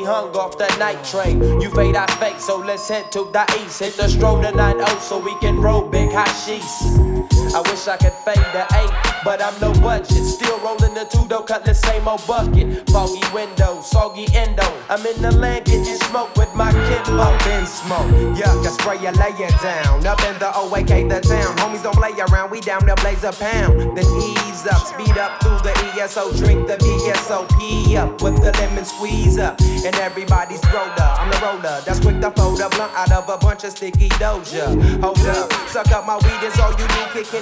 Hung 0.04 0.34
off 0.36 0.58
the 0.58 0.68
night 0.78 1.04
train. 1.04 1.60
You 1.60 1.70
fade, 1.70 1.96
our 1.96 2.08
fake, 2.18 2.40
so 2.40 2.58
let's 2.58 2.88
head 2.88 3.10
to 3.12 3.24
the 3.32 3.44
east. 3.64 3.80
Hit 3.80 3.94
the 3.94 4.08
stroll 4.08 4.40
to 4.42 4.52
9 4.52 5.00
so 5.00 5.18
we 5.18 5.34
can 5.40 5.60
roll 5.60 5.88
big 5.88 6.10
hashish. 6.10 7.31
I 7.54 7.60
wish 7.68 7.86
I 7.86 7.96
could 7.98 8.12
fade 8.24 8.46
the 8.56 8.64
eight, 8.80 8.90
but 9.24 9.42
I'm 9.42 9.52
no 9.60 9.72
budget. 9.80 10.24
Still 10.24 10.58
rolling 10.60 10.94
the 10.94 11.04
two 11.04 11.26
dough, 11.28 11.42
cut 11.42 11.64
the 11.64 11.74
same 11.74 12.08
old 12.08 12.26
bucket. 12.26 12.88
Foggy 12.88 13.20
window, 13.34 13.80
soggy 13.82 14.26
endo. 14.34 14.64
I'm 14.88 15.04
in 15.04 15.20
the 15.20 15.32
land 15.32 15.66
getting 15.66 16.00
smoke 16.08 16.34
with 16.36 16.52
my 16.54 16.72
kinfolk. 16.72 17.46
In 17.52 17.66
smoke, 17.66 18.08
yuck, 18.36 18.64
I 18.64 18.70
spray 18.72 18.98
you, 19.04 19.12
lay 19.20 19.36
it 19.36 19.54
down. 19.60 20.06
Up 20.06 20.20
in 20.24 20.38
the 20.38 20.48
OAK, 20.54 21.08
the 21.08 21.20
town. 21.20 21.56
Homies 21.58 21.82
don't 21.82 21.94
play 21.94 22.12
around, 22.18 22.50
we 22.50 22.60
down 22.60 22.86
to 22.86 22.94
blaze 22.96 23.22
a 23.24 23.32
pound. 23.32 23.96
Then 23.96 24.06
ease 24.16 24.66
up, 24.66 24.86
speed 24.86 25.18
up 25.18 25.42
through 25.42 25.60
the 25.60 25.72
ESO, 26.00 26.32
drink 26.36 26.66
the 26.66 26.76
VSOP 26.76 27.96
up 27.96 28.22
with 28.22 28.36
the 28.42 28.52
lemon 28.58 28.84
squeeze 28.84 29.38
up. 29.38 29.60
And 29.60 29.94
everybody's 29.96 30.64
roller, 30.72 31.10
I'm 31.20 31.30
the 31.30 31.38
roller. 31.44 31.80
That's 31.84 32.00
quick 32.00 32.20
to 32.20 32.30
fold 32.30 32.60
a 32.60 32.68
blunt 32.70 32.92
out 32.94 33.12
of 33.12 33.28
a 33.28 33.36
bunch 33.36 33.64
of 33.64 33.72
sticky 33.72 34.08
doja. 34.10 34.72
Hold 35.02 35.20
up, 35.26 35.52
suck 35.68 35.90
up 35.92 36.06
my 36.06 36.16
weed, 36.16 36.46
is 36.46 36.58
all 36.58 36.72
you 36.72 36.86
need, 36.96 37.08
kicking 37.12 37.41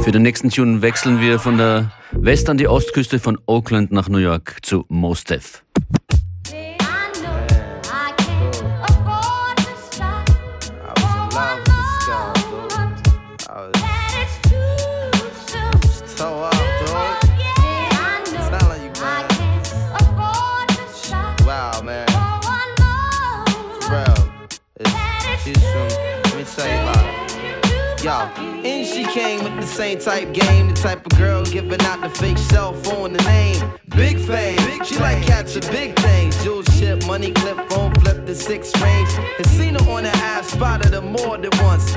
Für 0.00 0.12
den 0.12 0.22
nächsten 0.22 0.48
Tune 0.50 0.80
wechseln 0.82 1.20
wir 1.20 1.38
von 1.38 1.58
der 1.58 1.92
West- 2.12 2.48
an 2.48 2.56
die 2.56 2.68
Ostküste 2.68 3.18
von 3.18 3.38
Oakland 3.46 3.92
nach 3.92 4.08
New 4.08 4.18
York 4.18 4.56
zu 4.62 4.84
Mos 4.88 5.24
came 29.18 29.42
with 29.42 29.56
the 29.56 29.66
same 29.66 29.98
type 29.98 30.32
game, 30.32 30.68
the 30.68 30.74
type 30.74 31.04
of 31.04 31.18
girl 31.18 31.42
giving 31.44 31.80
out 31.82 32.00
the 32.00 32.08
fake 32.08 32.38
cell 32.38 32.72
phone, 32.72 33.12
the 33.12 33.22
name. 33.24 33.60
Big 33.96 34.16
fame, 34.16 34.84
she 34.84 34.96
like 34.98 35.20
catching 35.26 35.66
big 35.72 35.98
things. 35.98 36.40
Jewel 36.44 36.62
ship, 36.78 37.04
money 37.04 37.32
clip, 37.32 37.58
phone 37.70 37.92
flip, 37.96 38.26
the 38.26 38.34
six 38.34 38.70
range. 38.80 39.10
And 39.38 39.46
seen 39.48 39.74
her 39.74 39.90
on 39.90 40.04
the 40.04 40.14
ass, 40.32 40.52
spotted 40.52 40.92
her 40.94 41.00
more 41.00 41.36
than 41.36 41.50
once 41.62 41.96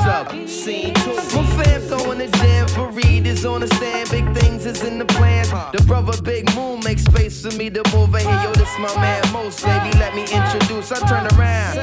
up. 0.00 0.30
Scene 0.48 0.94
two. 0.94 1.14
My 1.14 1.46
fam 1.56 1.80
throwing 1.82 2.18
the 2.18 2.28
jam 2.38 2.68
for 2.68 2.88
Reed 2.88 3.26
is 3.26 3.44
on 3.44 3.60
the 3.60 3.68
stand. 3.68 4.10
Big 4.10 4.26
things 4.36 4.66
is 4.66 4.82
in 4.82 4.98
the 4.98 5.04
plans. 5.04 5.50
The 5.72 5.82
brother 5.86 6.20
Big 6.22 6.54
Moon 6.54 6.80
makes 6.84 7.04
space 7.04 7.42
for 7.42 7.56
me 7.56 7.70
to 7.70 7.82
move 7.94 8.14
in 8.14 8.20
here. 8.20 8.42
Yo, 8.42 8.52
this 8.52 8.72
my 8.78 8.94
man 8.96 9.22
Mos, 9.32 9.62
baby. 9.62 9.96
Let 9.98 10.14
me 10.14 10.22
introduce. 10.22 10.92
I 10.92 10.98
turn 11.08 11.26
around. 11.38 11.76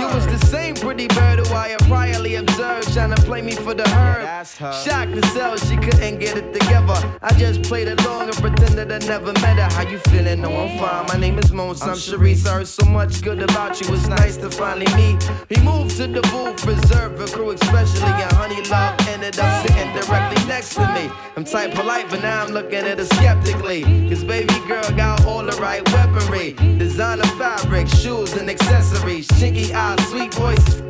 You 0.00 0.06
was 0.14 0.26
the 0.26 0.46
same 0.46 0.74
pretty 0.74 1.08
bird 1.08 1.46
who 1.46 1.54
I 1.54 1.68
had 1.68 1.80
priorly 1.80 2.38
observed, 2.38 2.92
trying 2.92 3.14
to 3.14 3.22
play 3.22 3.42
me 3.42 3.52
for 3.52 3.74
the 3.74 3.88
herb. 3.88 4.46
Shocked 4.46 5.14
to 5.14 5.26
sell, 5.28 5.56
she 5.56 5.76
couldn't 5.76 6.18
get 6.18 6.36
it 6.36 6.52
together. 6.52 7.18
I 7.22 7.32
just 7.34 7.62
played 7.62 7.88
along 7.88 8.28
and 8.28 8.36
pretended 8.36 8.90
I 8.90 8.98
never 9.06 9.32
met 9.34 9.58
her. 9.58 9.68
How 9.74 9.88
you 9.88 9.98
feeling? 10.10 10.40
No, 10.40 10.50
I'm 10.56 10.78
fine. 10.78 11.06
My 11.06 11.16
name 11.16 11.38
is 11.38 11.52
Mos. 11.52 11.82
I'm 11.82 11.90
Sharice. 11.90 12.46
I 12.46 12.54
heard 12.54 12.68
so 12.68 12.84
much 12.84 13.22
good 13.22 13.42
about 13.42 13.80
you. 13.80 13.92
It's 13.94 14.06
nice 14.06 14.36
to 14.38 14.50
finally 14.50 14.92
meet. 14.94 15.22
He 15.48 15.60
moved 15.62 15.96
to 15.96 16.06
the 16.06 16.22
booth, 16.22 16.64
reserve 16.64 17.20
a 17.20 17.26
crew 17.26 17.50
especially. 17.62 18.12
And 18.22 18.32
honey 18.32 18.62
love 18.68 18.98
ended 19.08 19.38
up 19.38 19.66
sitting 19.66 19.92
directly 19.92 20.44
next 20.46 20.74
to 20.74 20.86
me. 20.94 21.10
I'm 21.36 21.44
type 21.44 21.74
polite, 21.74 22.08
but 22.10 22.22
now 22.22 22.44
I'm 22.44 22.52
looking 22.52 22.84
at 22.86 22.98
her 22.98 23.04
skeptically. 23.04 23.82
Cause 24.08 24.24
baby 24.24 24.54
girl 24.66 24.88
got 24.92 25.24
all 25.26 25.44
the 25.44 25.56
right 25.60 25.82
weaponry. 25.92 26.52
Designer 26.78 27.24
fabric, 27.38 27.88
shoes 27.88 28.34
and 28.34 28.50
accessories. 28.50 29.26
Chinky 29.28 29.72
eyes, 29.72 30.00
sweet 30.08 30.32
voice 30.34 30.80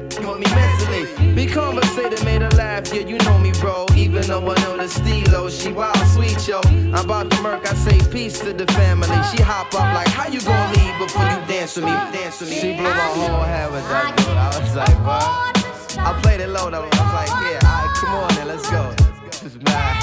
me 0.40 0.50
mentally. 0.54 1.34
Be 1.34 1.46
conversated, 1.46 2.24
made 2.24 2.42
her 2.42 2.50
laugh, 2.50 2.92
yeah, 2.92 3.06
you 3.06 3.18
know 3.18 3.38
me, 3.38 3.52
bro. 3.60 3.86
Even 3.96 4.22
though 4.22 4.40
I 4.40 4.54
know 4.62 4.76
the 4.76 4.88
stilo, 4.88 5.48
she 5.50 5.72
wild, 5.72 5.96
sweet, 6.08 6.48
yo. 6.48 6.60
I'm 6.64 7.04
about 7.04 7.30
to 7.30 7.42
murk, 7.42 7.70
I 7.70 7.74
say 7.74 7.98
peace 8.10 8.40
to 8.40 8.52
the 8.52 8.66
family. 8.72 9.08
She 9.30 9.42
hop 9.42 9.74
up 9.74 9.94
like, 9.94 10.08
how 10.08 10.28
you 10.28 10.40
gonna 10.40 10.78
leave 10.78 10.98
before 10.98 11.24
you 11.24 11.40
dance 11.46 11.76
with 11.76 11.84
me? 11.84 11.92
Dance 11.92 12.40
with 12.40 12.50
me. 12.50 12.56
She 12.56 12.74
blew 12.74 12.84
my 12.84 12.90
whole 12.90 13.42
head 13.42 13.70
with 13.70 13.86
that 13.88 14.16
dude. 14.16 14.28
I 14.28 14.60
was 14.60 14.74
like, 14.74 15.06
what? 15.06 15.59
I 16.02 16.18
played 16.22 16.40
it 16.40 16.48
low 16.48 16.70
though. 16.70 16.82
I 16.82 17.00
was 17.04 17.14
like, 17.14 17.28
yeah, 17.44 17.60
alright, 17.68 17.96
come 17.96 18.14
on 18.14 18.34
then, 18.34 18.48
let's 18.48 18.68
go. 18.70 18.94
This 19.26 19.42
is 19.44 19.56
mad. 19.62 20.02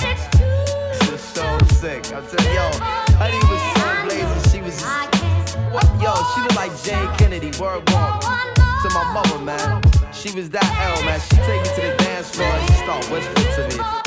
This 0.92 1.10
is 1.10 1.22
so 1.22 1.58
sick. 1.74 2.06
I'm 2.14 2.26
telling 2.28 2.54
yo, 2.54 2.70
honey 3.18 3.42
was 3.50 3.62
so 3.76 3.88
blazing. 4.06 4.52
She 4.52 4.62
was, 4.62 4.84
what? 5.74 5.86
Yo, 6.02 6.14
she 6.34 6.42
looked 6.42 6.56
like 6.56 6.74
Jayne 6.84 7.10
Kennedy. 7.18 7.52
Word 7.60 7.90
walk 7.92 8.22
to 8.22 8.90
my 8.94 9.12
mother, 9.14 9.40
man. 9.40 9.82
She 10.14 10.32
was 10.32 10.50
that 10.52 10.70
L, 10.96 11.04
man. 11.04 11.20
She 11.20 11.36
take 11.46 11.62
me 11.62 11.70
to 11.76 11.82
the 11.82 11.96
dance 12.04 12.30
floor 12.30 12.48
and 12.48 12.68
she 12.70 12.76
start 12.84 13.04
whispering 13.10 13.70
to 13.70 13.78
me. 13.78 14.07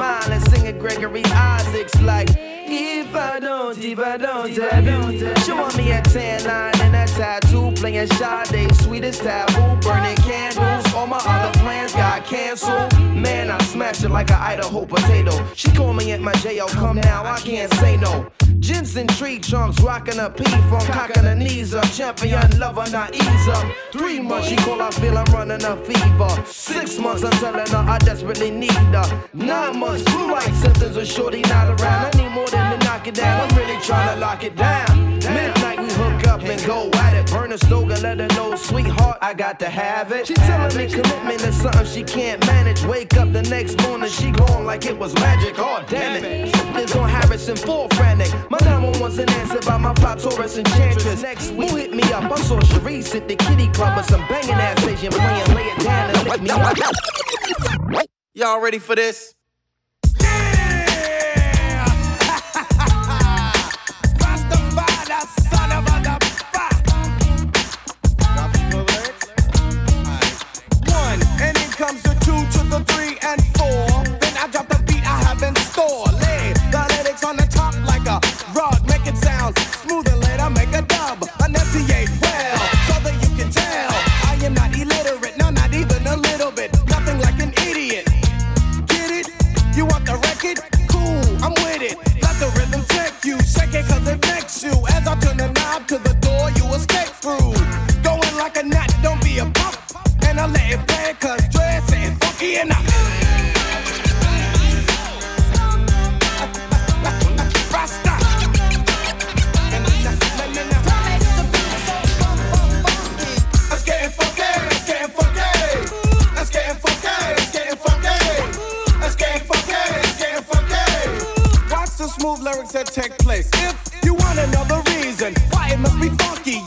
singing 0.01 0.79
Gregory 0.79 1.23
Isaacs 1.25 2.01
like, 2.01 2.27
If 2.73 3.13
I 3.13 3.37
don't, 3.41 3.77
if 3.83 3.99
I 3.99 4.15
don't, 4.15 4.49
if 4.49 4.73
I 4.73 4.79
don't. 4.79 5.39
She 5.39 5.51
want 5.51 5.75
me 5.75 5.91
a 5.91 6.01
tan 6.01 6.45
line 6.45 6.79
and 6.79 6.95
a 6.95 7.05
tattoo, 7.13 7.73
playing 7.73 8.07
Sade, 8.07 8.73
sweetest 8.77 9.23
taboo, 9.23 9.75
burning 9.81 10.15
candles. 10.17 10.93
All 10.93 11.05
my 11.05 11.17
other 11.17 11.59
plans 11.59 11.91
got 11.91 12.23
canceled. 12.23 12.93
Man, 13.13 13.51
I 13.51 13.61
smash 13.63 14.05
it 14.05 14.09
like 14.09 14.31
an 14.31 14.37
Idaho 14.37 14.85
potato. 14.85 15.45
She 15.53 15.69
call 15.71 15.91
me 15.91 16.13
at 16.13 16.21
my 16.21 16.31
jail, 16.35 16.67
come 16.69 16.95
now, 16.95 17.25
I 17.25 17.37
can't 17.39 17.73
say 17.73 17.97
no. 17.97 18.31
Jensen 18.59 19.07
tree 19.07 19.39
trunks, 19.39 19.81
rocking 19.81 20.19
a 20.19 20.29
P 20.29 20.45
from 20.69 20.85
cocking 20.85 21.23
her 21.23 21.35
knees 21.35 21.73
up. 21.73 21.83
Champion 21.91 22.57
lover, 22.57 22.89
not 22.89 23.13
ease 23.13 23.47
up. 23.49 23.65
Three 23.91 24.21
months, 24.21 24.47
she 24.47 24.55
call, 24.55 24.81
I 24.81 24.91
feel 24.91 25.17
I'm 25.17 25.25
running 25.33 25.63
a 25.65 25.75
fever. 25.75 26.45
Six 26.45 26.97
months, 26.99 27.23
I'm 27.23 27.31
telling 27.31 27.67
her 27.67 27.91
I 27.91 27.97
desperately 27.97 28.51
need 28.51 28.71
her. 28.71 29.29
Nine 29.33 29.77
months, 29.77 30.03
blue 30.03 30.31
light 30.31 30.53
symptoms 30.53 30.95
of 30.95 31.05
shorty 31.07 31.41
not 31.41 31.67
around. 31.81 32.15
I 32.15 32.21
need 32.21 32.31
more 32.31 32.47
than 32.47 32.60
to 32.69 32.85
knock 32.85 33.07
it 33.07 33.15
down. 33.15 33.49
I'm 33.49 33.57
really 33.57 33.81
trying 33.81 34.13
to 34.15 34.19
lock 34.19 34.43
it 34.43 34.55
down. 34.55 35.19
Midnight, 35.19 35.79
we 35.79 35.89
hook 35.93 36.27
up 36.27 36.41
and 36.41 36.63
go 36.65 36.89
at 36.95 37.13
it. 37.13 37.31
Burn 37.31 37.51
a 37.51 37.57
stove 37.57 37.91
let 38.01 38.19
her 38.19 38.27
know, 38.35 38.55
sweetheart, 38.55 39.17
I 39.21 39.33
got 39.33 39.59
to 39.59 39.69
have 39.69 40.11
it. 40.11 40.27
She 40.27 40.33
telling 40.33 40.75
me 40.75 40.87
commitment 40.87 41.41
is 41.43 41.55
something 41.61 41.85
she 41.85 42.03
can't 42.03 42.45
manage. 42.47 42.83
Wake 42.85 43.15
up 43.17 43.31
the 43.31 43.43
next 43.43 43.81
morning, 43.83 44.09
she 44.09 44.31
gone 44.31 44.65
like 44.65 44.85
it 44.85 44.97
was 44.97 45.13
magic. 45.15 45.55
Oh, 45.57 45.83
damn 45.87 46.23
it. 46.23 46.53
This 46.73 46.95
on 46.95 47.07
Harrison, 47.07 47.55
full 47.55 47.87
frantic. 47.89 48.31
My 48.49 48.57
number 48.63 48.97
one's 48.99 49.17
an 49.19 49.29
answer 49.29 49.59
by 49.61 49.77
my 49.77 49.93
fly 49.95 50.15
Taurus 50.15 50.57
enchantress. 50.57 51.21
Next 51.21 51.51
week, 51.51 51.69
who 51.69 51.75
hit 51.77 51.93
me 51.93 52.03
up? 52.11 52.31
I 52.31 52.35
saw 52.41 52.59
Sharice 52.59 53.15
at 53.15 53.27
the 53.27 53.35
kitty 53.35 53.67
club 53.69 53.97
with 53.97 54.07
some 54.07 54.21
banging 54.27 54.51
ass 54.51 54.83
Asian 54.85 55.11
playing, 55.11 55.55
lay 55.55 55.63
it 55.63 55.79
down 55.83 56.15
and 56.15 56.27
lick 56.27 56.41
me 56.41 56.49
up. 56.49 58.05
Y'all 58.33 58.61
ready 58.61 58.79
for 58.79 58.95
this? 58.95 59.35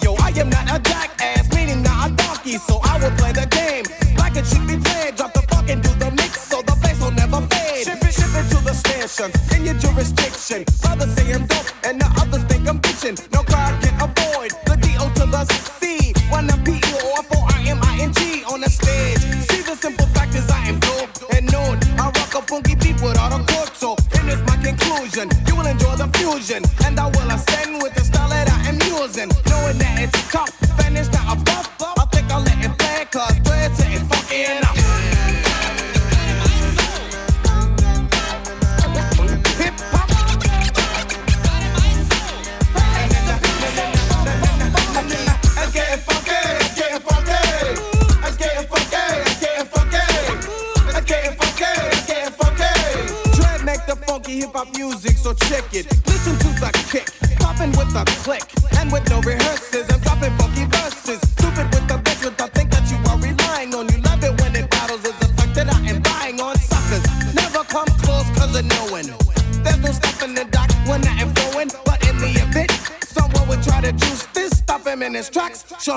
Yo, 0.02 0.14
I 0.20 0.30
am 0.36 0.48
not 0.48 0.66
a 0.70 0.78
jackass, 0.80 1.52
meaning 1.54 1.82
not 1.82 2.10
a 2.10 2.14
donkey, 2.14 2.58
so 2.58 2.80
I 2.82 2.98
will 2.98 3.14
play 3.16 3.32
the 3.32 3.46
game 3.46 3.84
like 4.18 4.36
it 4.36 4.46
should 4.46 4.66
be 4.66 4.76
played. 4.76 5.16
Drop 5.16 5.32
the 5.32 5.42
funk 5.50 5.70
and 5.70 5.82
do 5.82 5.90
the 5.94 6.10
mix 6.12 6.40
so 6.48 6.62
the 6.62 6.76
bass 6.82 7.00
will 7.00 7.12
never 7.12 7.40
fade. 7.52 7.84
Ship 7.86 8.02
it, 8.02 8.12
ship 8.14 8.32
it 8.34 8.46
to 8.52 8.58
the 8.64 8.74
station 8.74 9.30
in 9.54 9.64
your 9.64 9.74
jurisdiction. 9.74 10.64
Brothers 10.82 11.12
say 11.14 11.32
I'm 11.32 11.46
dope 11.46 11.70
and 11.84 12.00
the 12.00 12.08
others 12.20 12.42
think 12.44 12.68
I'm 12.68 12.78
bitching. 12.80 13.16
No 13.32 13.42
crowd 13.42 13.74
can 13.82 13.94
avoid 14.00 14.50
the 14.66 14.76
D.O. 14.76 15.06
to 15.18 15.26
the 15.26 15.44
C. 15.78 16.12
One 16.30 16.46
the 16.46 16.56
P-E-O-F-O-I-M-I-N-G 16.64 18.44
on 18.50 18.60
the 18.60 18.70
stage. 18.70 19.20
See 19.48 19.62
the 19.62 19.76
simple 19.76 20.06
fact 20.06 20.34
is 20.34 20.48
I 20.50 20.68
am 20.68 20.80
dope 20.80 21.10
and 21.34 21.50
known. 21.52 21.78
I 21.98 22.10
rock 22.10 22.34
a 22.34 22.42
funky 22.42 22.74
beat 22.74 23.00
with 23.02 23.18
all 23.18 23.30
the 23.30 23.44
so 23.74 23.96
in 24.18 24.26
this 24.26 24.40
my 24.48 24.56
conclusion. 24.56 25.28
You 25.46 25.56
will 25.56 25.66
enjoy 25.66 25.94
the 25.96 26.08
fusion 26.18 26.62
and 26.84 26.98
I 26.98 27.06
it's 30.04 30.30
tough 30.30 30.63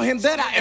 him 0.07 0.19
that 0.19 0.39
I 0.39 0.56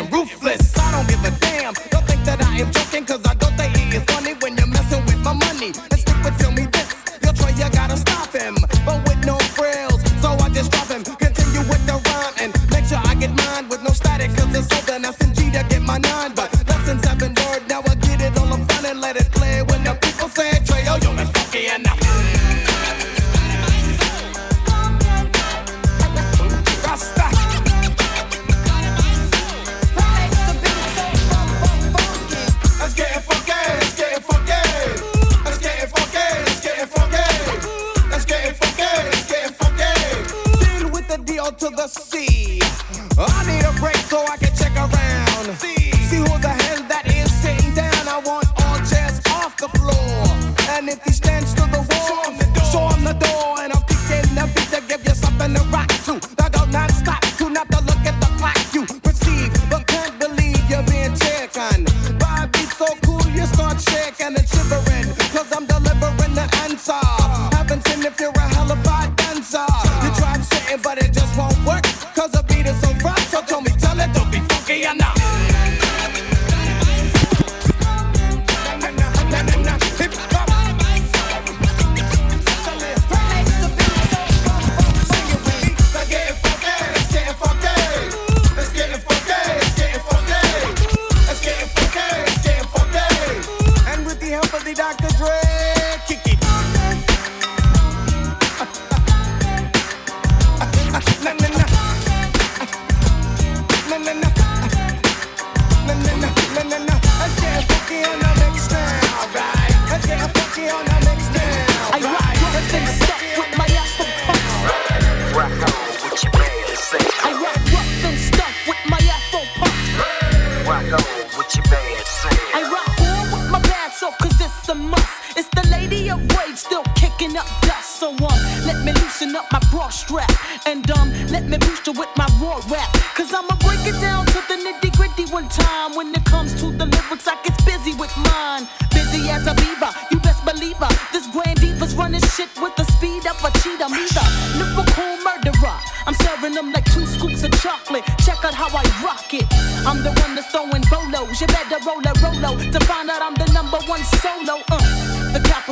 kicking 127.27 127.39
up 127.39 127.47
dust. 127.63 128.01
So 128.01 128.11
um, 128.11 128.39
let 128.67 128.85
me 128.85 128.93
loosen 128.93 129.35
up 129.37 129.47
my 129.53 129.61
bra 129.71 129.89
strap. 129.89 130.31
And 130.67 130.89
um, 130.93 131.11
let 131.29 131.45
me 131.45 131.59
boost 131.59 131.87
you 131.87 131.93
with 131.93 132.09
my 132.17 132.27
raw 132.41 132.61
rap. 132.69 132.93
Cause 133.15 133.33
I'ma 133.33 133.57
break 133.61 133.81
it 133.87 133.99
down 134.01 134.27
to 134.27 134.41
the 134.49 134.57
nitty 134.57 134.97
gritty 134.97 135.31
one 135.33 135.49
time. 135.49 135.95
When 135.95 136.15
it 136.15 136.25
comes 136.25 136.55
to 136.61 136.71
the 136.73 136.87
lyrics, 136.87 137.27
I 137.27 137.37
get 137.43 137.57
busy 137.65 137.95
with 137.95 138.15
mine. 138.17 138.69
Busy 138.91 139.29
as 139.31 139.47
a 139.47 139.55
beaver, 139.55 139.91
you 140.11 140.21
best 140.21 140.45
believe 140.45 140.77
her. 140.77 140.89
This 141.13 141.27
grand 141.29 141.61
diva's 141.61 141.95
running 141.95 142.21
shit 142.21 142.51
with 142.61 142.75
the 142.77 142.85
speed 142.85 143.27
of 143.27 143.39
a 143.45 143.51
cheetah. 143.61 143.89
Me 143.89 144.05
the 144.13 144.25
lyrical 144.59 145.17
murderer. 145.25 145.79
I'm 146.07 146.15
serving 146.15 146.55
them 146.55 146.73
like 146.73 146.85
two 146.93 147.07
scoops 147.07 147.43
of 147.43 147.51
chocolate. 147.61 148.05
Check 148.25 148.45
out 148.45 148.55
how 148.55 148.69
I 148.71 148.85
rock 149.03 149.33
it. 149.35 149.47
I'm 149.87 150.03
the 150.03 150.13
one 150.23 150.35
that's 150.35 150.51
throwing 150.53 150.85
bolos. 150.91 151.41
You 151.41 151.47
better 151.49 151.79
roll 151.87 152.03
a 152.05 152.13
rolo 152.23 152.55
to 152.59 152.81
find 152.87 153.11
out 153.11 153.23
I'm 153.23 153.35
the 153.35 153.51
number 153.53 153.79
one 153.87 154.05
solo. 154.23 154.63
Uh, 154.71 155.06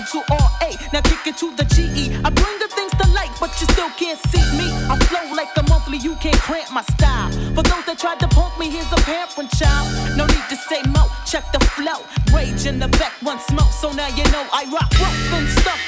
capital 0.05 0.25
R 0.31 0.51
A. 0.63 0.77
Now 0.93 1.01
kick 1.01 1.27
it 1.27 1.37
to 1.39 1.55
the 1.57 1.65
G 1.65 1.83
E. 1.95 2.15
I 2.25 2.31
bring 2.31 2.59
the 2.59 2.69
things 2.69 2.93
to 2.93 3.09
light, 3.13 3.31
but 3.41 3.51
you 3.61 3.67
still 3.73 3.91
can't 3.91 4.19
see 4.29 4.45
me. 4.57 4.71
I 4.89 4.97
flow 5.09 5.35
like 5.35 5.49
a 5.57 5.63
monthly. 5.69 5.99
You 5.99 6.15
can't 6.17 6.39
cramp 6.41 6.71
my 6.73 6.83
style. 6.83 7.31
For 7.55 7.63
those 7.63 7.85
that 7.87 7.99
tried 7.99 8.21
to 8.21 8.29
punk 8.29 8.59
me, 8.59 8.71
here's 8.71 8.91
a 8.93 8.97
pamphlet 8.97 9.51
child. 9.51 9.89
No 10.17 10.27
need 10.27 10.47
to 10.49 10.57
say 10.57 10.83
mo. 10.89 11.07
Check 11.27 11.45
the 11.53 11.61
flow. 11.77 12.05
Rage 12.35 12.67
in 12.67 12.79
the 12.79 12.89
back, 13.01 13.13
one 13.23 13.39
smoke. 13.41 13.73
So 13.73 13.93
now 13.93 14.09
you 14.09 14.25
know 14.31 14.45
I 14.53 14.65
rock 14.71 14.91
rough 15.01 15.33
and 15.33 15.49
stuff 15.61 15.81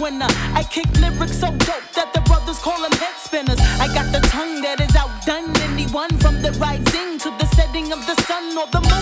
the. 0.00 0.26
I 0.54 0.62
kick 0.64 0.90
lyrics 1.00 1.38
so 1.38 1.48
dope 1.48 1.88
that 1.94 2.12
the 2.14 2.20
brothers 2.22 2.58
call 2.58 2.80
them 2.82 2.92
head 2.92 3.16
spinners. 3.16 3.58
I 3.80 3.86
got 3.88 4.10
the 4.12 4.20
tongue 4.28 4.60
that 4.62 4.80
is 4.80 4.94
outdone 4.96 5.56
anyone 5.70 6.10
from 6.18 6.42
the 6.42 6.52
rising 6.52 7.18
to 7.18 7.30
the 7.38 7.46
setting 7.54 7.92
of 7.92 8.00
the 8.06 8.14
sun 8.22 8.56
or 8.58 8.66
the 8.68 8.80
moon. 8.80 8.93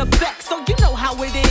effect, 0.00 0.42
so 0.42 0.64
you 0.66 0.74
know 0.80 0.94
how 0.94 1.14
it 1.22 1.34
is. 1.36 1.49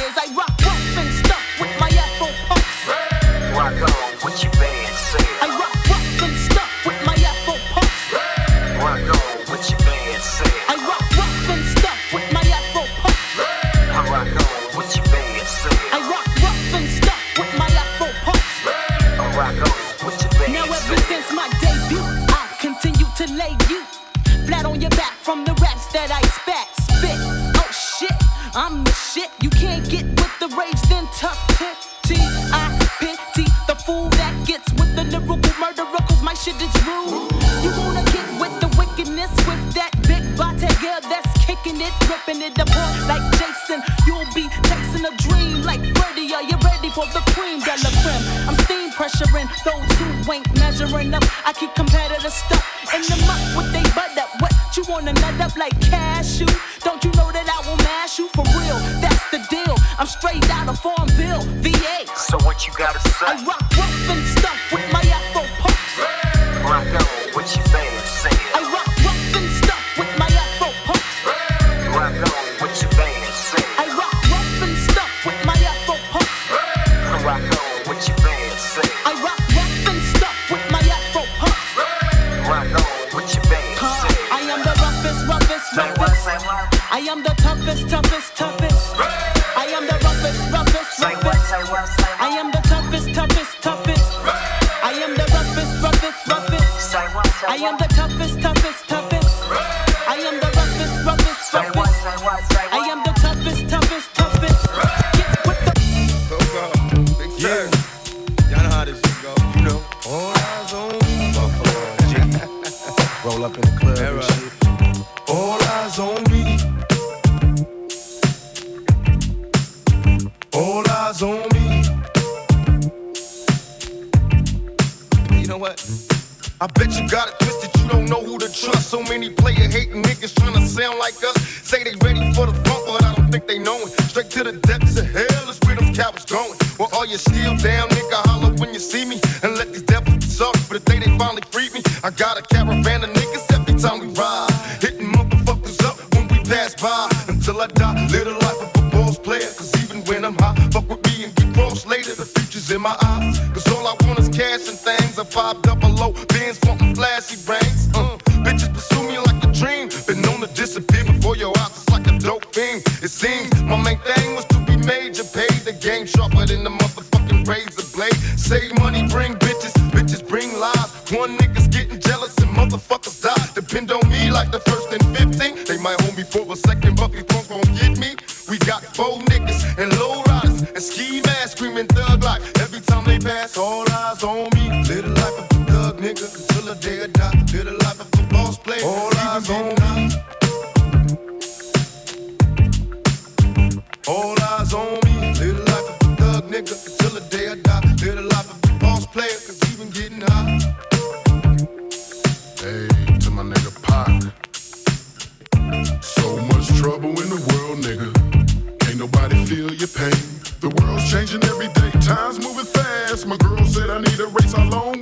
was 102.21 102.43
right. 102.55 102.68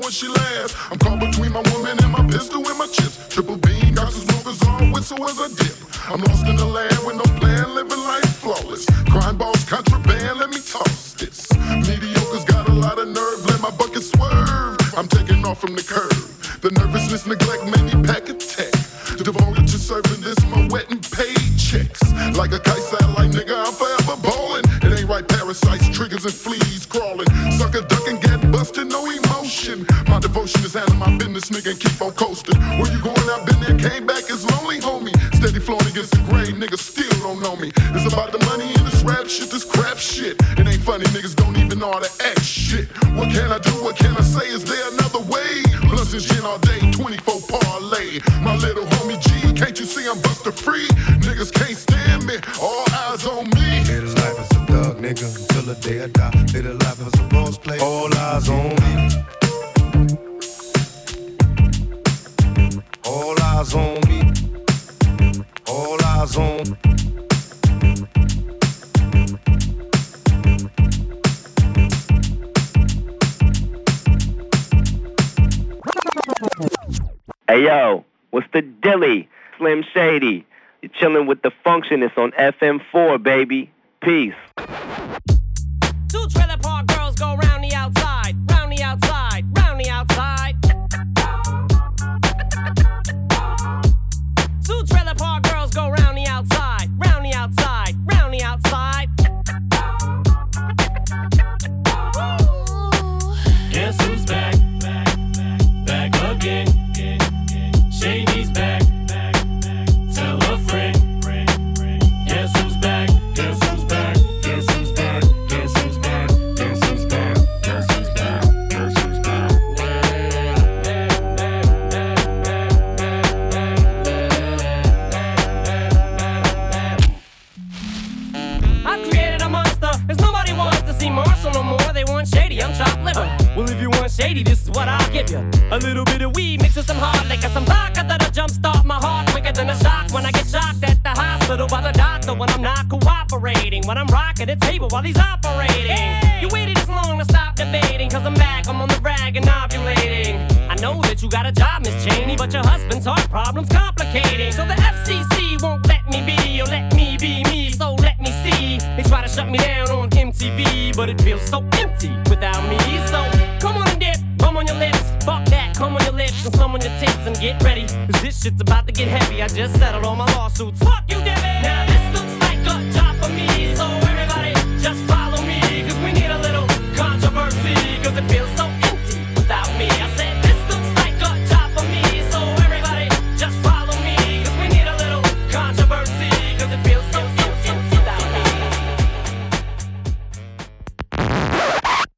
when 0.07 0.13
she 0.13 0.29
laughs. 0.29 0.73
I'm 0.89 1.06
Slim 79.67 79.83
Shady. 79.93 80.45
You're 80.81 80.91
chilling 80.97 81.27
with 81.27 81.41
the 81.41 81.51
functionist 81.65 82.17
on 82.17 82.31
FM4, 82.31 83.21
baby. 83.21 83.69
Peace. 84.01 84.33
Two 86.09 86.25
trailer 86.29 86.57
park 86.61 86.87
girls 86.87 87.15
go 87.15 87.35
round 87.35 87.65
the 87.65 87.73
outside, 87.75 88.35
round 88.49 88.71
the 88.71 88.81
outside. 88.81 89.06